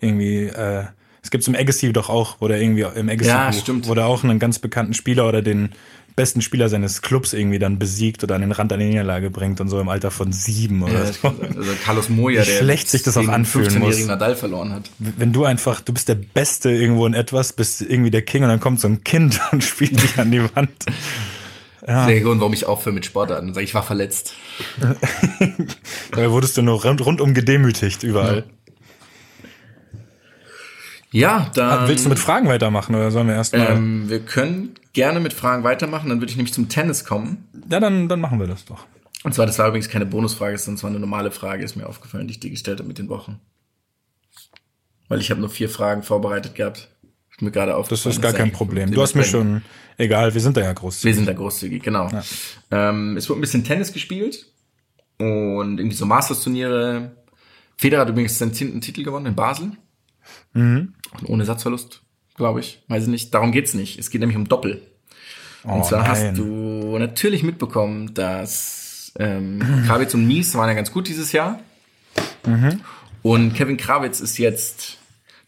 [0.00, 0.44] irgendwie.
[0.44, 0.84] Äh,
[1.22, 3.88] es gibt's im Agassi doch auch, wo der irgendwie im Agassi Ja, stimmt.
[3.88, 5.70] wo der auch einen ganz bekannten Spieler oder den
[6.16, 9.68] besten Spieler seines Clubs irgendwie dann besiegt oder an den Rand einer Niederlage bringt und
[9.68, 11.28] so im Alter von sieben oder Ja, so.
[11.28, 14.06] also Carlos Moya, Wie der schlecht sich das auch anfühlen 15-jährigen muss.
[14.08, 14.90] Nadal verloren hat.
[14.98, 18.48] Wenn du einfach, du bist der Beste irgendwo in etwas, bist irgendwie der King und
[18.48, 20.70] dann kommt so ein Kind und spielt dich an die Wand.
[21.82, 23.54] Ist der Grund, warum ich aufhöre mit Sportarten.
[23.54, 24.34] Sag, ich war verletzt.
[26.12, 28.44] Da wurdest du nur rund, rundum gedemütigt überall.
[31.12, 31.88] Ja, dann.
[31.88, 33.70] Willst du mit Fragen weitermachen oder sollen wir erstmal?
[33.72, 36.08] ähm, wir können gerne mit Fragen weitermachen.
[36.08, 37.48] Dann würde ich nämlich zum Tennis kommen.
[37.70, 38.86] ja, dann, dann machen wir das doch.
[39.22, 41.86] Und zwar, das war übrigens keine Bonusfrage, sondern es war eine normale Frage, ist mir
[41.86, 43.40] aufgefallen, die ich dir gestellt habe mit den Wochen.
[45.08, 46.88] Weil ich habe nur vier Fragen vorbereitet gehabt.
[47.40, 48.14] Mir gerade Das aufgefallen.
[48.14, 48.90] ist gar kein Problem.
[48.90, 49.62] Du hast mir schon,
[49.96, 51.04] egal, wir sind da ja groß.
[51.04, 52.08] Wir sind da großzügig, genau.
[52.70, 54.46] Ähm, es wurde ein bisschen Tennis gespielt
[55.18, 57.16] und irgendwie so Masters-Turniere.
[57.76, 59.72] Federer hat übrigens seinen zehnten Titel gewonnen in Basel.
[60.52, 60.94] Mhm.
[61.18, 62.02] Und ohne Satzverlust,
[62.36, 62.82] glaube ich.
[62.88, 63.32] Weiß ich nicht.
[63.32, 63.98] Darum geht's nicht.
[63.98, 64.82] Es geht nämlich um Doppel.
[65.64, 66.08] Oh, und zwar nein.
[66.08, 71.60] hast du natürlich mitbekommen, dass ähm, Krawitz und Mies waren ja ganz gut dieses Jahr.
[72.46, 72.80] Mhm.
[73.22, 74.98] Und Kevin Krawitz ist jetzt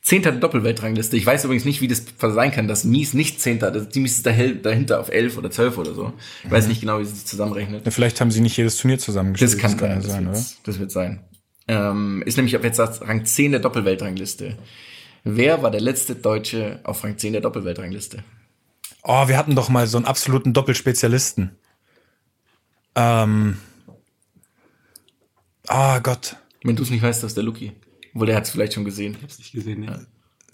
[0.02, 1.16] Zehnter der Doppelweltrangliste.
[1.16, 4.16] Ich weiß übrigens nicht, wie das sein kann, dass Mies nicht Zehnter, das die Mies
[4.16, 6.12] ist dahinter auf elf oder zwölf oder so.
[6.42, 7.84] Ich weiß nicht genau, wie sie sich zusammenrechnet.
[7.84, 9.52] Ja, vielleicht haben sie nicht jedes Turnier zusammengestellt.
[9.52, 10.44] Das kann sein, ja das, sein, wird, oder?
[10.64, 11.24] das wird sein.
[11.68, 14.58] Ähm, ist nämlich auf jetzt Rang 10 der Doppelweltrangliste.
[15.22, 18.24] Wer war der letzte Deutsche auf Rang 10 der Doppelweltrangliste?
[19.04, 21.52] Oh, wir hatten doch mal so einen absoluten Doppelspezialisten.
[22.96, 23.58] Ähm.
[25.68, 26.36] Ah Gott.
[26.64, 27.72] Wenn du es nicht weißt, das ist der Lucky.
[28.14, 29.16] Obwohl, der hat es vielleicht schon gesehen.
[29.22, 30.06] Hab's nicht gesehen, ne?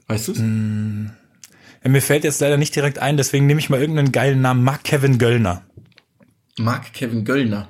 [0.06, 0.38] Weißt du es?
[0.38, 4.64] Ja, mir fällt jetzt leider nicht direkt ein, deswegen nehme ich mal irgendeinen geilen Namen.
[4.64, 5.62] Mark Kevin Göllner.
[6.58, 7.68] Mark Kevin Göllner.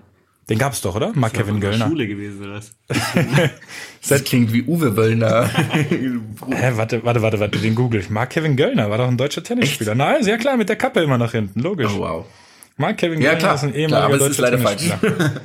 [0.49, 1.13] Den gab's doch, oder?
[1.15, 1.89] Mark Kevin In der Göllner.
[1.89, 2.73] Schule gewesen, oder was?
[4.09, 5.47] Das klingt wie Uwe Wöllner.
[5.91, 8.09] Hä, warte, warte, warte, warte, den google ich.
[8.09, 9.95] Mark Kevin Göllner war doch ein deutscher Tennisspieler.
[9.95, 11.93] Nein, sehr klar, mit der Kappe immer nach hinten, logisch.
[11.95, 12.27] oh, wow.
[12.79, 13.55] Mark Kevin Ja, Göllner klar.
[13.57, 14.91] ist ein klar ehemaliger aber es ist deutscher leider falsch.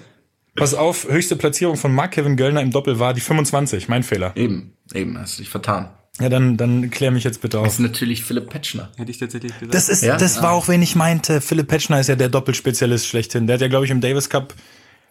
[0.55, 4.33] Pass auf, höchste Platzierung von Mark Kevin Göllner im Doppel war die 25, mein Fehler.
[4.35, 5.89] eben, eben, hast du dich vertan.
[6.19, 7.73] Ja, dann, dann klär mich jetzt bitte Das auf.
[7.73, 8.91] ist natürlich Philipp Petschner.
[8.97, 9.73] Hätte ich tatsächlich gesagt.
[9.73, 10.15] Das ist, Ja?
[10.15, 11.41] das war auch, wen ich meinte.
[11.41, 13.47] Philipp Petschner ist ja der Doppelspezialist schlechthin.
[13.47, 14.53] Der hat ja, glaube ich, im Davis Cup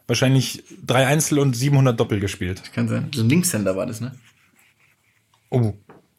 [0.06, 2.62] wahrscheinlich drei Einzel und 700 Doppel gespielt.
[2.72, 3.08] Kann sein.
[3.12, 4.12] So ein Linkshänder war das, ne?
[5.50, 5.72] Oh,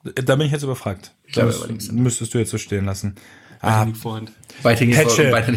[0.04, 1.14] da bin ich jetzt überfragt.
[1.32, 3.16] glaube, Das müsstest du jetzt so stehen lassen.
[3.64, 4.32] Ah, Vorhand.
[4.62, 5.56] Weiter geht's Petsche, weiter in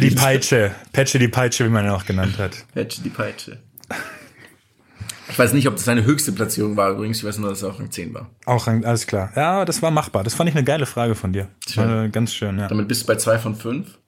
[0.00, 0.10] die.
[0.10, 0.74] Peitsche.
[0.92, 2.52] Petsche die Peitsche, wie man ihn auch genannt hat.
[2.74, 3.58] Petsche die Peitsche.
[5.28, 7.18] Ich weiß nicht, ob das seine höchste Platzierung war übrigens.
[7.18, 8.28] Ich weiß nur, dass er auch Rang 10 war.
[8.44, 9.32] Auch ein- alles klar.
[9.34, 10.24] Ja, das war machbar.
[10.24, 11.48] Das fand ich eine geile Frage von dir.
[11.66, 11.88] Schön.
[11.88, 12.68] War ganz schön, ja.
[12.68, 13.98] Damit bist du bei zwei von fünf.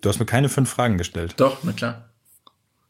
[0.00, 1.34] Du hast mir keine fünf Fragen gestellt.
[1.36, 2.08] Doch, na klar.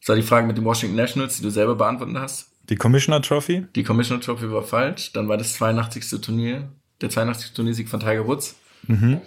[0.00, 2.48] Das war die Frage mit den Washington Nationals, die du selber beantworten hast.
[2.70, 3.66] Die Commissioner Trophy?
[3.74, 5.12] Die Commissioner Trophy war falsch.
[5.12, 6.20] Dann war das 82.
[6.22, 6.68] Turnier,
[7.00, 7.52] der 82.
[7.52, 8.56] Turniersieg von Tiger Woods.
[8.86, 9.20] Mhm.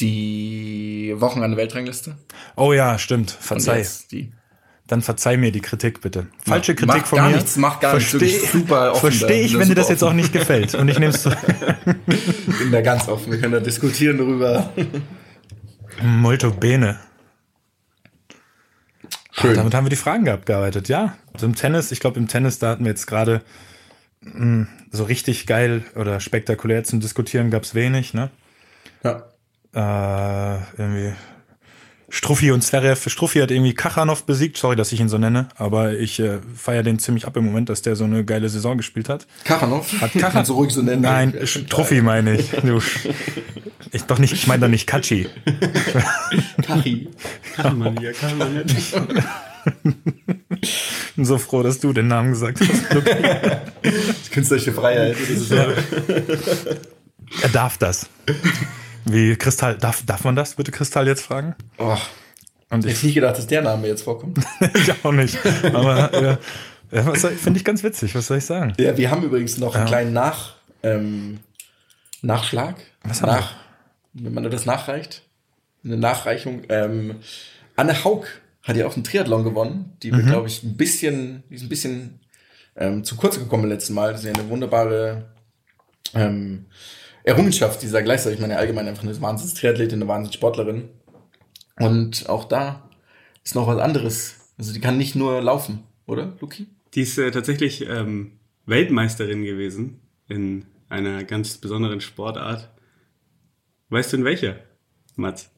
[0.00, 2.16] Die Wochen an der Weltrangliste.
[2.56, 3.30] Oh ja, stimmt.
[3.30, 3.78] Verzeih.
[3.78, 4.14] jetzt.
[4.86, 6.28] Dann verzeih mir die Kritik bitte.
[6.42, 7.36] Falsche Kritik mach von gar mir.
[7.36, 8.10] nichts, mach gar nichts.
[8.14, 9.00] Versteh- Wirklich super offen.
[9.00, 10.12] Verstehe ich, wenn dir das jetzt offen.
[10.12, 10.74] auch nicht gefällt.
[10.74, 11.36] Und ich nehme es zurück.
[11.96, 13.30] bin da ganz offen.
[13.32, 14.72] Wir können da diskutieren darüber.
[16.02, 16.98] Molto bene.
[19.32, 19.54] Schön.
[19.54, 21.16] Damit haben wir die Fragen abgearbeitet, ja.
[21.34, 23.42] Also im Tennis, ich glaube im Tennis, da hatten wir jetzt gerade
[24.22, 28.30] mh, so richtig geil oder spektakulär zum Diskutieren gab's wenig, ne?
[29.04, 29.24] ja.
[29.74, 31.12] Äh, irgendwie
[32.10, 33.08] Struffi und Zverev.
[33.10, 36.82] Struffi hat irgendwie Kachanov besiegt, sorry, dass ich ihn so nenne, aber ich äh, feiere
[36.82, 39.26] den ziemlich ab im Moment, dass der so eine geile Saison gespielt hat.
[39.44, 39.92] Kachanov?
[40.00, 41.02] Hat Kachan- Kannst du ruhig so nennen.
[41.02, 41.46] Nein, Ja.
[41.46, 42.50] Struffi meine ich.
[42.50, 42.80] Du,
[43.92, 45.28] ich doch nicht, ich meine doch nicht Katschi.
[46.66, 47.08] Kachi.
[47.56, 48.94] Kann man ja, kann man nicht.
[51.14, 52.94] Bin so froh, dass du den Namen gesagt hast.
[52.94, 53.60] Luke.
[54.32, 55.16] Künstlerische Freiheit.
[55.36, 55.56] So.
[57.42, 58.06] Er darf das.
[59.10, 61.54] Wie Kristall, darf, darf man das bitte Kristall jetzt fragen?
[61.78, 61.96] Oh,
[62.70, 64.38] Und ich hätte nicht gedacht, dass der Name jetzt vorkommt.
[64.74, 65.38] ich auch nicht.
[65.72, 66.38] Aber
[66.90, 68.74] ja, soll- finde ich ganz witzig, was soll ich sagen?
[68.78, 69.88] Ja, wir haben übrigens noch einen Ja.
[69.88, 71.40] kleinen Nach, ähm,
[72.22, 72.76] Nachschlag.
[73.04, 73.54] Was haben Nach,
[74.14, 75.22] wenn man das nachreicht.
[75.84, 76.62] Eine Nachreichung.
[76.68, 77.16] Ähm,
[77.76, 78.26] Anne Haug
[78.62, 81.68] hat ja auch einen Triathlon gewonnen, die wir, glaube ich, ein bisschen, die ist ein
[81.68, 82.20] bisschen
[82.76, 84.12] ähm, zu kurz gekommen beim letzten Mal.
[84.12, 85.26] Das ist ja eine wunderbare
[86.14, 86.66] ähm,
[87.28, 88.38] Errungenschaft dieser gleichzeitig.
[88.38, 90.88] Ich meine, allgemein einfach eine Wahnsinns-Triathletin, eine Wahnsinns-Sportlerin.
[91.78, 92.88] Und auch da
[93.44, 94.52] ist noch was anderes.
[94.56, 96.66] Also die kann nicht nur laufen, oder, Luki?
[96.94, 98.32] Die ist äh, tatsächlich ähm,
[98.66, 102.70] Weltmeisterin gewesen in einer ganz besonderen Sportart.
[103.90, 104.56] Weißt du in welcher,
[105.16, 105.50] Mats?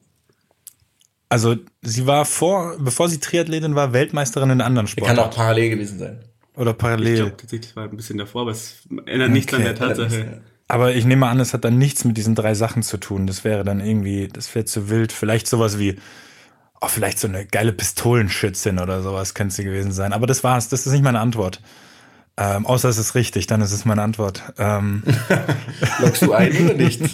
[1.29, 5.33] Also sie war vor, bevor sie Triathletin war, Weltmeisterin in einer anderen Die kann auch
[5.33, 6.19] parallel gewesen sein.
[6.55, 7.15] Oder Ich parallel.
[7.15, 10.41] glaube tatsächlich war ein bisschen davor, aber es ändert nichts an der Tatsache.
[10.71, 13.27] Aber ich nehme an, es hat dann nichts mit diesen drei Sachen zu tun.
[13.27, 15.11] Das wäre dann irgendwie, das wäre zu wild.
[15.11, 15.97] Vielleicht sowas wie,
[16.79, 20.13] oh, vielleicht so eine geile Pistolenschützin oder sowas könnte sie gewesen sein.
[20.13, 20.69] Aber das war's.
[20.69, 21.59] Das ist nicht meine Antwort.
[22.37, 24.43] Ähm, außer es ist richtig, dann ist es meine Antwort.
[24.57, 25.03] Ähm,
[25.99, 27.01] Lockst du ein oder nicht?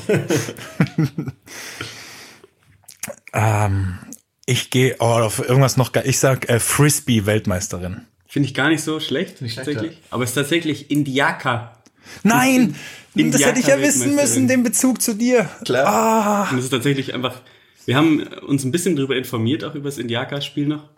[3.34, 3.98] ähm,
[4.46, 6.04] ich gehe oh, auf irgendwas noch geil.
[6.06, 8.02] Ich sag äh, Frisbee-Weltmeisterin.
[8.28, 10.02] Finde ich gar nicht so schlecht, Nicht schlecht, tatsächlich.
[10.12, 11.74] Aber es ist tatsächlich Indiaka.
[12.22, 12.76] Nein!
[13.18, 15.50] In- das hätte ich ja wissen müssen, den Bezug zu dir.
[15.66, 15.86] Klar.
[15.88, 17.42] Ah, Und es ist tatsächlich einfach,
[17.86, 20.90] wir haben uns ein bisschen darüber informiert, auch über das Indiaka-Spiel noch.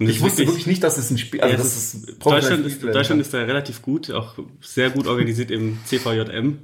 [0.00, 2.62] Und Ich ist wusste wirklich nicht, dass es ein Spiel, also Ja, das ist, professionell
[2.62, 6.58] Deutschland, ist, Deutschland ist da relativ gut, auch sehr gut organisiert im CVJM,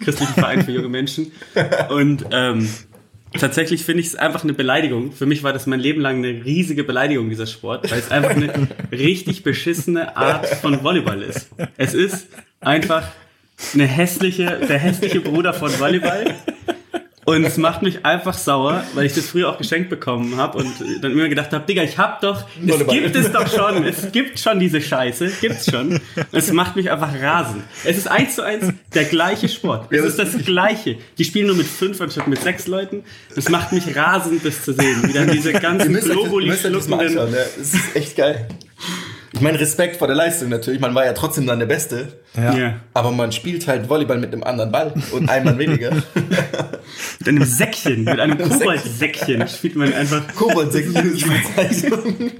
[0.00, 1.30] Christlichen Verein für junge Menschen.
[1.90, 2.68] Und ähm,
[3.38, 5.12] tatsächlich finde ich es einfach eine Beleidigung.
[5.12, 8.30] Für mich war das mein Leben lang eine riesige Beleidigung, dieser Sport, weil es einfach
[8.32, 11.48] eine richtig beschissene Art von Volleyball ist.
[11.78, 12.26] Es ist
[12.60, 13.08] einfach
[13.74, 16.34] eine hässliche, der hässliche Bruder von Volleyball.
[17.24, 20.72] Und es macht mich einfach sauer, weil ich das früher auch geschenkt bekommen habe und
[21.00, 24.40] dann immer gedacht habe, Digga, ich hab doch, es gibt es doch schon, es gibt
[24.40, 26.00] schon diese Scheiße, gibt's schon.
[26.32, 27.62] Es macht mich einfach rasend.
[27.84, 29.92] Es ist eins zu eins der gleiche Sport.
[29.92, 30.96] Es ist das gleiche.
[31.16, 33.04] Die spielen nur mit fünf anstatt mit sechs Leuten.
[33.36, 35.04] Es macht mich rasend, das zu sehen.
[35.04, 37.26] Wie dann diese ganzen Globuli schluckenden ja.
[37.26, 38.48] Das ist echt geil.
[39.34, 40.80] Ich meine, Respekt vor der Leistung natürlich.
[40.80, 42.08] Man war ja trotzdem dann der Beste.
[42.36, 42.54] ja.
[42.54, 42.80] ja.
[42.92, 45.90] Aber man spielt halt Volleyball mit einem anderen Ball und einem Mann weniger.
[47.20, 52.30] Mit einem Säckchen, mit einem Koboldsäckchen spielt man einfach Kobold-Säckchen ist die Bezeichnung.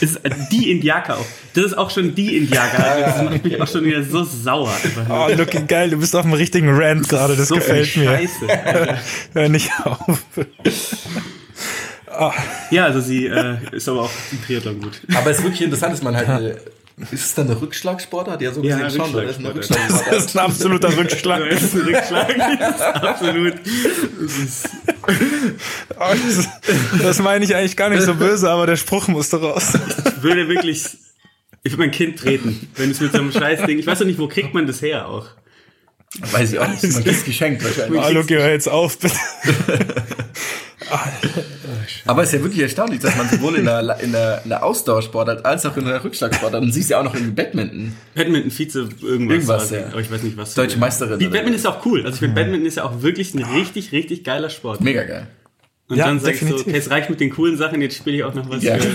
[0.00, 0.20] Ist
[0.52, 1.26] die Indiaker auch.
[1.54, 2.84] Das ist auch schon die Indiaker.
[2.84, 4.76] Also das macht mich auch schon wieder so sauer.
[5.08, 8.10] Oh, Lucky, geil, du bist auf einem richtigen Rant gerade, das so gefällt mir.
[8.10, 8.46] Scheiße.
[9.32, 10.20] Hör nicht auf.
[12.70, 15.00] Ja, also sie äh, ist aber auch im Triathlon gut.
[15.14, 16.48] Aber es ist wirklich interessant, dass man halt eine,
[17.10, 18.42] ist es dann eine Rückschlagsportart?
[18.42, 19.22] Ja, so Ja, gesehen schon, oder?
[19.24, 20.12] Das ist eine Rückschlagsportart.
[20.14, 21.42] Das ist ein absoluter Rückschlag.
[21.50, 22.36] Das ist ein Rückschlag.
[22.58, 23.54] Das ist absolut.
[24.20, 24.68] Das ist,
[25.98, 26.48] Oh, das,
[27.02, 29.72] das meine ich eigentlich gar nicht so böse, aber der Spruch musste raus.
[30.06, 30.84] ich würde wirklich.
[31.62, 33.78] Ich würde mein Kind treten, wenn es mit so einem Scheißding.
[33.78, 35.26] Ich weiß doch nicht, wo kriegt man das her auch?
[36.18, 36.82] Weiß ich auch nicht.
[36.82, 38.10] Man kriegt geschenkt wahrscheinlich.
[38.12, 39.14] Lucky, hör jetzt auf, bitte.
[42.06, 44.64] Aber es ist ja wirklich erstaunlich, dass man sowohl in der, in der, in der
[44.64, 47.96] Ausdauersportart als auch in der Rückschlagsportart, und siehst ja auch noch irgendwie Badminton.
[48.14, 49.08] Badminton, Vize, irgendwas.
[49.36, 49.86] Irgendwas, sie, ja.
[49.86, 50.54] Aber ich weiß nicht, was.
[50.54, 52.00] Deutsche Meisterin Die Badminton ist auch cool.
[52.00, 54.80] Also ich finde, Badminton ist ja auch wirklich ein richtig, richtig geiler Sport.
[54.80, 55.28] Mega geil.
[55.88, 56.68] Und Ja, dann sag ich so, definitiv.
[56.68, 58.76] okay, es reicht mit den coolen Sachen, jetzt spiele ich auch noch was Ja.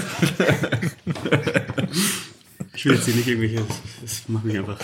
[2.76, 3.62] Ich will jetzt hier nicht irgendwelche.
[4.02, 4.78] Das macht mich einfach.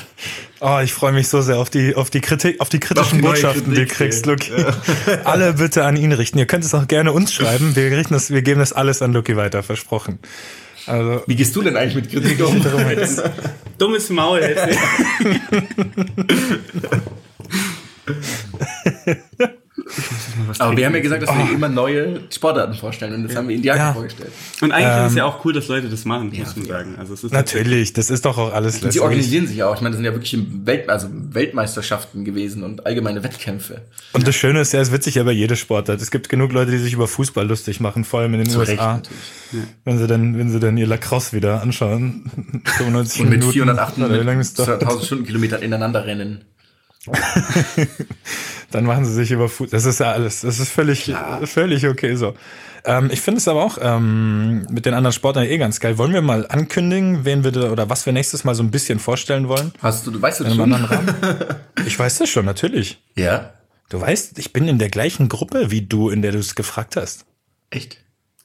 [0.61, 3.17] Oh, ich freue mich so sehr auf die, auf die Kritik, auf die Auf kritischen
[3.17, 4.51] die neue Botschaften, die du Kritik, kriegst, Lucky.
[5.23, 6.37] Alle bitte an ihn richten.
[6.37, 7.75] Ihr könnt es auch gerne uns schreiben.
[7.75, 10.19] Wir richten das, wir geben das alles an Lucky weiter, versprochen.
[10.87, 12.61] Also, Wie gehst du denn eigentlich mit Kritik um?
[13.77, 14.79] Dummes Maul jetzt.
[20.61, 21.37] Aber wir haben ja gesagt, dass Oh.
[21.37, 23.93] wir immer neue Sportarten vorstellen und das haben wir Indiaker Ja.
[23.93, 24.31] vorgestellt.
[24.61, 26.95] Und eigentlich ist es Ähm, ja auch cool, dass Leute das machen, muss man sagen.
[26.97, 29.01] Also es ist Natürlich, das ist doch auch alles Und sie lässig.
[29.01, 29.75] organisieren sich auch.
[29.75, 33.81] Ich meine, das sind ja wirklich Welt, also Weltmeisterschaften gewesen und allgemeine Wettkämpfe.
[34.13, 36.01] Und das Schöne ist ja, es wird sich ja bei jeder Sportart.
[36.01, 38.59] Es gibt genug Leute, die sich über Fußball lustig machen, vor allem in den Zu
[38.59, 39.01] USA.
[39.83, 42.61] Wenn sie dann, wenn sie dann ihr Lacrosse wieder anschauen.
[42.77, 43.69] 95 Und mit Minuten.
[43.69, 44.65] Oder wie lange ist das?
[44.67, 46.43] 408 Stundenkilometern ineinander rennen.
[48.71, 49.77] Dann machen sie sich über Fußball.
[49.77, 50.41] Das ist ja alles.
[50.41, 51.13] Das ist völlig,
[51.45, 52.35] völlig okay so.
[52.83, 55.97] Ähm, ich finde es aber auch ähm, mit den anderen Sportarten eh ganz geil.
[55.97, 58.99] Wollen wir mal ankündigen, wen wir da, oder was wir nächstes Mal so ein bisschen
[58.99, 59.71] vorstellen wollen?
[59.81, 60.71] Hast du, du weißt das schon?
[61.85, 63.01] Ich weiß das schon, natürlich.
[63.15, 63.53] Ja.
[63.89, 66.95] Du weißt, ich bin in der gleichen Gruppe wie du, in der du es gefragt
[66.95, 67.25] hast.
[67.71, 67.97] Echt?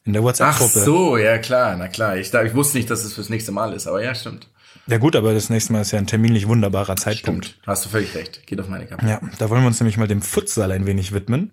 [0.05, 0.81] In der Ach WhatsApp-Gruppe.
[0.81, 2.17] so, ja klar, na klar.
[2.17, 4.49] Ich, ich wusste nicht, dass es fürs nächste Mal ist, aber ja, stimmt.
[4.89, 7.47] Ja gut, aber das nächste Mal ist ja ein terminlich wunderbarer Zeitpunkt.
[7.47, 7.67] Stimmt.
[7.67, 8.47] Hast du völlig recht.
[8.47, 9.07] Geht auf meine Kappe.
[9.07, 11.51] Ja, da wollen wir uns nämlich mal dem Futsal ein wenig widmen.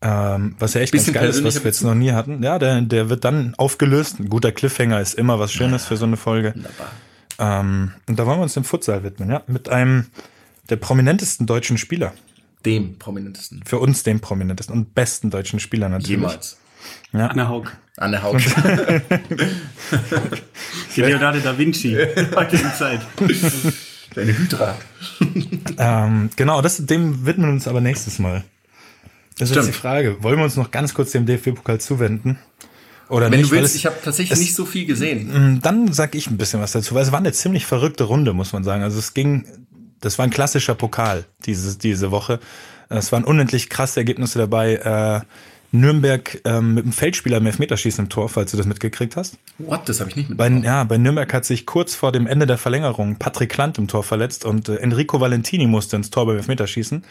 [0.00, 2.42] Ähm, was ja echt Bisschen ganz geil ist, was wir jetzt noch nie hatten.
[2.42, 4.20] Ja, der, der wird dann aufgelöst.
[4.20, 6.54] Ein guter Cliffhanger ist immer was Schönes für so eine Folge.
[6.54, 6.90] Wunderbar.
[7.38, 9.42] Ähm, und da wollen wir uns dem Futsal widmen, ja.
[9.46, 10.06] Mit einem
[10.70, 12.12] der prominentesten deutschen Spieler.
[12.64, 13.62] Dem prominentesten.
[13.64, 16.10] Für uns dem prominentesten und besten deutschen Spieler natürlich.
[16.10, 16.58] Jemals.
[17.12, 17.70] Anna Haug.
[17.98, 18.38] Anne Haug.
[20.96, 23.00] Die Leonardo da Vinci der heutigen Zeit.
[24.14, 24.76] Deine Hydra.
[25.78, 28.44] Ähm, genau, das, dem widmen wir uns aber nächstes Mal.
[29.38, 29.74] Das ist jetzt Stimmt.
[29.76, 30.22] die Frage.
[30.22, 32.38] Wollen wir uns noch ganz kurz dem DFB-Pokal zuwenden?
[33.08, 33.50] Oder Wenn nicht?
[33.52, 35.54] du willst, es- ich habe tatsächlich es- nicht so viel gesehen.
[35.56, 38.32] Mm, Dann sag ich ein bisschen was dazu, weil es war eine ziemlich verrückte Runde,
[38.32, 38.82] muss man sagen.
[38.82, 39.44] Also es ging,
[40.00, 42.40] das war ein klassischer Pokal diese, diese Woche.
[42.90, 44.74] Es waren unendlich krasse Ergebnisse dabei.
[44.76, 45.20] Äh,
[45.70, 49.36] Nürnberg ähm, mit dem Feldspieler im Elfmeterschießen im Tor, falls du das mitgekriegt hast.
[49.58, 49.88] What?
[49.88, 50.64] Das habe ich nicht Bei, mitbekommen.
[50.64, 54.02] ja, bei Nürnberg hat sich kurz vor dem Ende der Verlängerung Patrick Klant im Tor
[54.02, 57.04] verletzt und äh, Enrico Valentini musste ins Tor beim Elfmeterschießen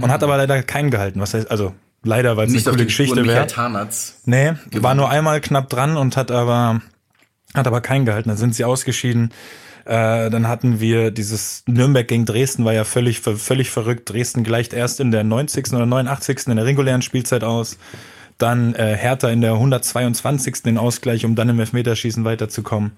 [0.00, 1.20] und hat aber leider keinen gehalten.
[1.20, 1.74] Was heißt, also
[2.04, 3.46] leider, weil es eine coole Geschichte wäre.
[4.24, 6.80] Nee, war nur einmal knapp dran und hat aber,
[7.54, 8.28] hat aber keinen gehalten.
[8.28, 9.32] Dann sind sie ausgeschieden.
[9.84, 14.10] Äh, dann hatten wir dieses Nürnberg gegen Dresden, war ja völlig, völlig verrückt.
[14.10, 15.72] Dresden gleicht erst in der 90.
[15.72, 16.48] oder 89.
[16.48, 17.78] in der regulären Spielzeit aus.
[18.38, 20.62] Dann äh, Hertha in der 122.
[20.62, 22.92] den Ausgleich, um dann im Elfmeterschießen weiterzukommen.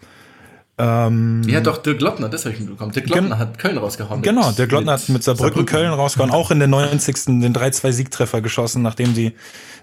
[0.78, 2.92] Ja, doch, Dirk Lottner, das habe ich mitbekommen.
[2.92, 4.22] Dirk Lottner hat Köln rausgehauen.
[4.22, 7.40] Genau, der Glottner hat mit Saarbrücken, Köln rausgehauen, auch in der 90.
[7.40, 9.32] den 3-2-Siegtreffer geschossen, nachdem die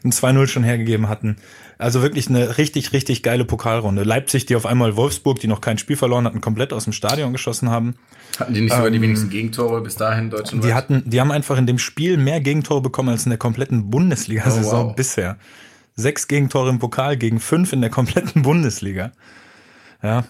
[0.04, 1.38] ein 2-0 schon hergegeben hatten.
[1.80, 4.04] Also wirklich eine richtig, richtig geile Pokalrunde.
[4.04, 7.32] Leipzig, die auf einmal Wolfsburg, die noch kein Spiel verloren hatten, komplett aus dem Stadion
[7.32, 7.96] geschossen haben.
[8.38, 11.58] Hatten die nicht sogar die wenigsten Gegentore bis dahin deutschen Die hatten, die haben einfach
[11.58, 14.96] in dem Spiel mehr Gegentore bekommen als in der kompletten Bundesliga-Saison Oh, wow.
[14.96, 15.38] bisher.
[15.96, 19.12] Sechs Gegentore im Pokal gegen fünf in der kompletten Bundesliga.
[20.04, 20.26] Ja,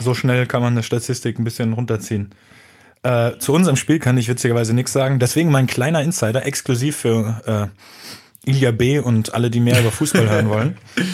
[0.00, 2.30] so schnell kann man eine Statistik ein bisschen runterziehen.
[3.02, 5.18] Äh, zu unserem Spiel kann ich witzigerweise nichts sagen.
[5.18, 7.80] Deswegen mein kleiner Insider, exklusiv für äh,
[8.46, 8.98] Ilya B.
[8.98, 10.76] und alle, die mehr über Fußball hören wollen.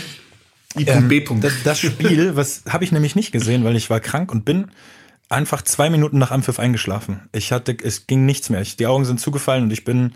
[0.74, 1.22] Ähm, B.
[1.40, 4.70] das, das Spiel, was habe ich nämlich nicht gesehen, weil ich war krank und bin
[5.28, 7.28] einfach zwei Minuten nach Anpfiff eingeschlafen.
[7.32, 8.62] Ich hatte, es ging nichts mehr.
[8.62, 10.12] Ich, die Augen sind zugefallen und ich bin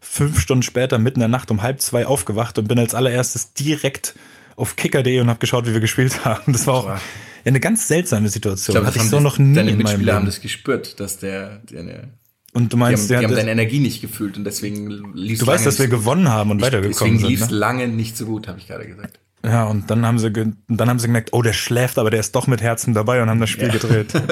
[0.00, 3.52] fünf Stunden später mitten in der Nacht um halb zwei aufgewacht und bin als allererstes
[3.52, 4.14] direkt
[4.56, 6.52] auf kicker.de und habe geschaut, wie wir gespielt haben.
[6.52, 7.00] Das war auch
[7.44, 8.76] eine ganz seltsame Situation.
[8.76, 11.00] Ich Hatte das ich haben so noch nie deine in meinem Mitspieler haben das gespürt,
[11.00, 12.08] dass der, der
[12.52, 15.38] Und du die haben, meinst, die ja, haben deine Energie nicht gefühlt und deswegen lief
[15.38, 17.46] du weißt, dass wir gewonnen haben und weitergekommen Deswegen lief sind.
[17.46, 17.58] es Ne?
[17.58, 19.20] lange nicht so gut, habe ich gerade gesagt.
[19.44, 22.34] Ja, und dann haben sie dann haben sie gemerkt, oh, der schläft, aber der ist
[22.34, 24.12] doch mit Herzen dabei und haben das Spiel gedreht.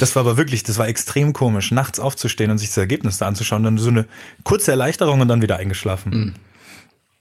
[0.00, 3.26] Das war aber wirklich, das war extrem komisch, nachts aufzustehen und sich das Ergebnis da
[3.26, 4.04] anzuschauen, dann so eine
[4.44, 6.34] kurze Erleichterung und dann wieder eingeschlafen.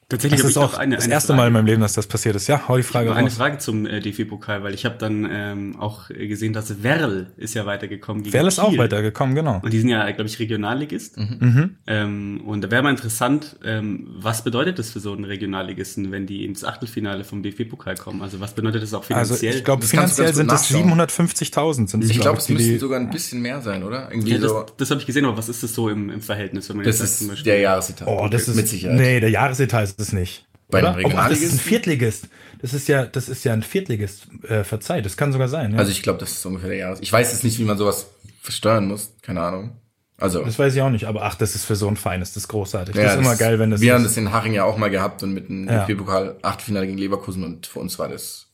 [0.09, 1.37] Tatsächlich Das ist ich auch eine, das eine erste Frage.
[1.41, 2.47] Mal in meinem Leben, dass das passiert ist.
[2.47, 3.35] Ja, hau die Frage eine raus.
[3.35, 7.65] Frage zum äh, DFB-Pokal, weil ich habe dann ähm, auch gesehen, dass Werl ist ja
[7.65, 8.77] weitergekommen gegen Werl ist auch Kiel.
[8.79, 9.59] weitergekommen, genau.
[9.61, 11.17] Und die sind ja, glaube ich, Regionalligist.
[11.17, 11.75] Mhm.
[11.87, 16.25] Ähm, und da wäre mal interessant, ähm, was bedeutet das für so einen Regionalligisten, wenn
[16.25, 18.21] die ins Achtelfinale vom DFB-Pokal kommen?
[18.21, 19.55] Also was bedeutet das auch Also finanziell?
[19.55, 20.89] ich glaube, finanziell sind das nachschauen.
[21.01, 21.87] 750.000.
[21.89, 24.09] sind es, Ich glaube, ich, es müssten sogar ein bisschen mehr sein, oder?
[24.09, 24.65] Irgendwie ja, das, so.
[24.77, 26.99] das habe ich gesehen, aber was ist das so im, im Verhältnis, wenn man Das
[26.99, 28.07] jetzt sagt, zum ist Beispiel- der Jahresetat.
[28.07, 28.97] Oh, das ist mit Sicherheit.
[28.97, 30.45] Nee, der Jahresetat ist es nicht.
[30.69, 30.95] Bei Oder?
[30.95, 31.59] einem Oh, ach, das ist ein?
[31.59, 32.27] Viertligist.
[32.61, 34.27] Das ist ja, das ist ja ein Viertligist.
[34.47, 35.71] Äh, verzeiht, das kann sogar sein.
[35.73, 35.77] Ja.
[35.79, 36.99] Also ich glaube, das ist ungefähr der Jahres.
[37.01, 38.07] Ich weiß jetzt nicht, wie man sowas
[38.41, 39.13] versteuern muss.
[39.21, 39.77] Keine Ahnung.
[40.19, 40.43] Also.
[40.43, 42.47] das weiß ich auch nicht, aber ach, das ist für so ein Verein, ist das
[42.47, 42.95] großartig.
[42.95, 43.95] ja, das ist immer geil, wenn das Wir ist.
[43.97, 45.85] haben das in Haching ja auch mal gehabt und mit dem Ja.
[45.85, 48.47] DFB-Pokal Achtelfinale gegen Leverkusen und für uns war das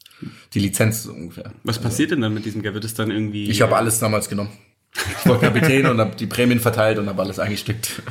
[0.53, 1.51] die Lizenz so ungefähr.
[1.63, 2.73] Was passiert denn dann mit diesem Geld?
[2.73, 3.49] Wird es dann irgendwie...
[3.49, 4.49] Ich habe alles damals genommen.
[4.95, 8.01] Ich war Kapitän und habe die Prämien verteilt und habe alles eingesteckt.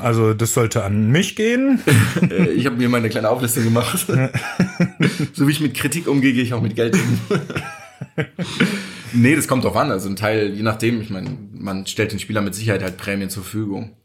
[0.00, 1.80] Also das sollte an mich gehen.
[2.30, 4.06] Äh, Ich habe mir meine kleine Auflistung gemacht.
[5.34, 7.20] so wie ich mit Kritik umgehe, gehe ich auch mit Geld um.
[9.12, 9.90] nee, das kommt drauf an.
[9.90, 13.30] Also ein Teil, je nachdem, ich meine, man stellt den Spieler mit Sicherheit halt Prämien
[13.30, 13.96] zur Verfügung.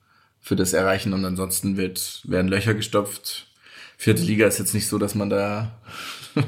[0.41, 3.47] für das erreichen und ansonsten wird, werden Löcher gestopft.
[3.97, 5.79] Vierte Liga ist jetzt nicht so, dass man da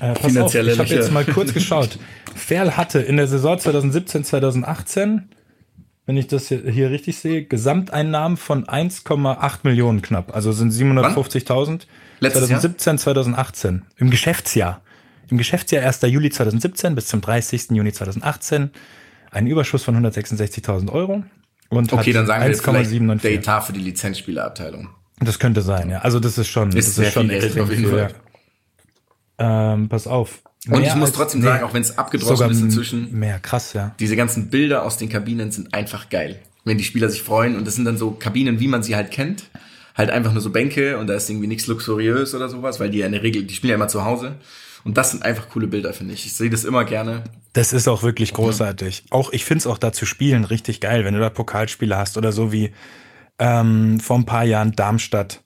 [0.00, 1.98] Äh, pass Finanzielle auf, ich habe jetzt mal kurz geschaut.
[2.34, 5.28] Ferl hatte in der Saison 2017, 2018,
[6.04, 10.34] wenn ich das hier, hier richtig sehe, Gesamteinnahmen von 1,8 Millionen knapp.
[10.34, 11.86] Also sind 750.000.
[12.20, 12.60] Letztes Jahr?
[12.60, 13.82] 2017, 2018.
[13.96, 14.82] Im Geschäftsjahr.
[15.30, 16.02] Im Geschäftsjahr 1.
[16.02, 17.70] Juli 2017 bis zum 30.
[17.70, 18.70] Juni 2018
[19.30, 21.24] ein Überschuss von 166.000 Euro.
[21.70, 23.38] Und Okay, dann sagen wir vielleicht der 1,794.
[23.38, 24.90] Etat für die Lizenzspielerabteilung.
[25.20, 25.98] Das könnte sein, ja.
[26.00, 28.08] Also das ist schon, das Ist sehr ist schon viel Geld extrem viel, ja.
[29.38, 30.42] Ähm, pass auf.
[30.68, 33.94] Und ich muss trotzdem sagen, auch wenn es abgedroschen ist inzwischen, Mehr, krass, ja.
[34.00, 36.40] diese ganzen Bilder aus den Kabinen sind einfach geil.
[36.64, 39.10] Wenn die Spieler sich freuen und das sind dann so Kabinen, wie man sie halt
[39.10, 39.44] kennt.
[39.94, 42.98] Halt einfach nur so Bänke und da ist irgendwie nichts luxuriös oder sowas, weil die
[42.98, 44.36] ja in der Regel, die spielen ja immer zu Hause.
[44.82, 46.26] Und das sind einfach coole Bilder, finde ich.
[46.26, 47.22] Ich sehe das immer gerne.
[47.52, 49.04] Das ist auch wirklich großartig.
[49.10, 52.32] Auch ich find's auch da zu spielen richtig geil, wenn du da Pokalspiele hast oder
[52.32, 52.72] so wie
[53.38, 55.43] ähm, vor ein paar Jahren Darmstadt.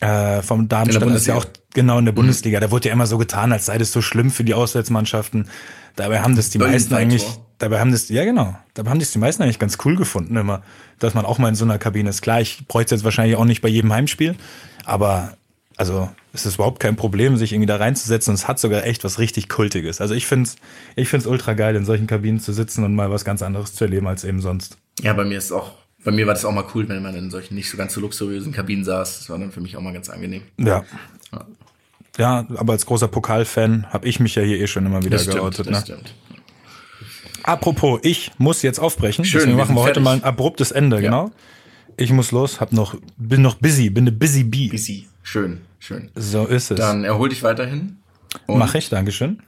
[0.00, 1.44] Äh, vom Darmstadt ist ja auch
[1.74, 2.58] genau in der Bundesliga.
[2.58, 5.48] Da wurde ja immer so getan, als sei das so schlimm für die Auswärtsmannschaften.
[5.96, 7.26] Dabei haben das die meisten eigentlich,
[7.58, 10.62] dabei haben das, ja genau, dabei haben das die meisten eigentlich ganz cool gefunden immer,
[10.98, 12.22] dass man auch mal in so einer Kabine ist.
[12.22, 14.36] Klar, ich bräuchte jetzt wahrscheinlich auch nicht bei jedem Heimspiel,
[14.84, 15.34] aber
[15.76, 19.02] also es ist überhaupt kein Problem, sich irgendwie da reinzusetzen und es hat sogar echt
[19.02, 20.00] was richtig Kultiges.
[20.00, 20.56] Also ich find's,
[20.94, 23.84] ich find's ultra geil, in solchen Kabinen zu sitzen und mal was ganz anderes zu
[23.84, 24.76] erleben als eben sonst.
[25.00, 25.72] Ja, bei mir ist auch,
[26.04, 28.00] bei mir war das auch mal cool, wenn man in solchen nicht so ganz so
[28.00, 29.18] luxuriösen Kabinen saß.
[29.18, 30.42] Das war dann für mich auch mal ganz angenehm.
[30.58, 30.84] Ja.
[32.18, 35.22] Ja, aber als großer Pokalfan habe ich mich ja hier eh schon immer wieder Das
[35.22, 35.66] stimmt, geoutet.
[35.66, 35.96] das Ne?
[35.96, 36.14] stimmt.
[37.42, 39.24] Apropos, ich muss jetzt aufbrechen.
[39.24, 41.30] Schön, Deswegen machen wir heute mal ein abruptes Ende, genau.
[41.96, 44.68] Ich muss los, hab noch, bin noch busy, bin eine busy bee.
[44.68, 45.06] Busy.
[45.22, 46.10] Schön, schön.
[46.14, 46.78] So ist es.
[46.78, 47.98] Dann erhol dich weiterhin.
[48.46, 49.42] Mach ich, Dankeschön.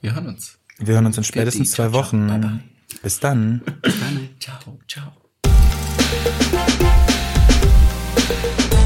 [0.00, 0.58] Wir hören uns.
[0.78, 2.04] Wir hören uns in spätestens Ciao, zwei ciao.
[2.04, 2.26] Wochen.
[2.26, 2.60] Bye, bye.
[3.02, 3.62] Bis dann.
[4.40, 5.19] Ciao, ciao.
[8.30, 8.79] Thank you.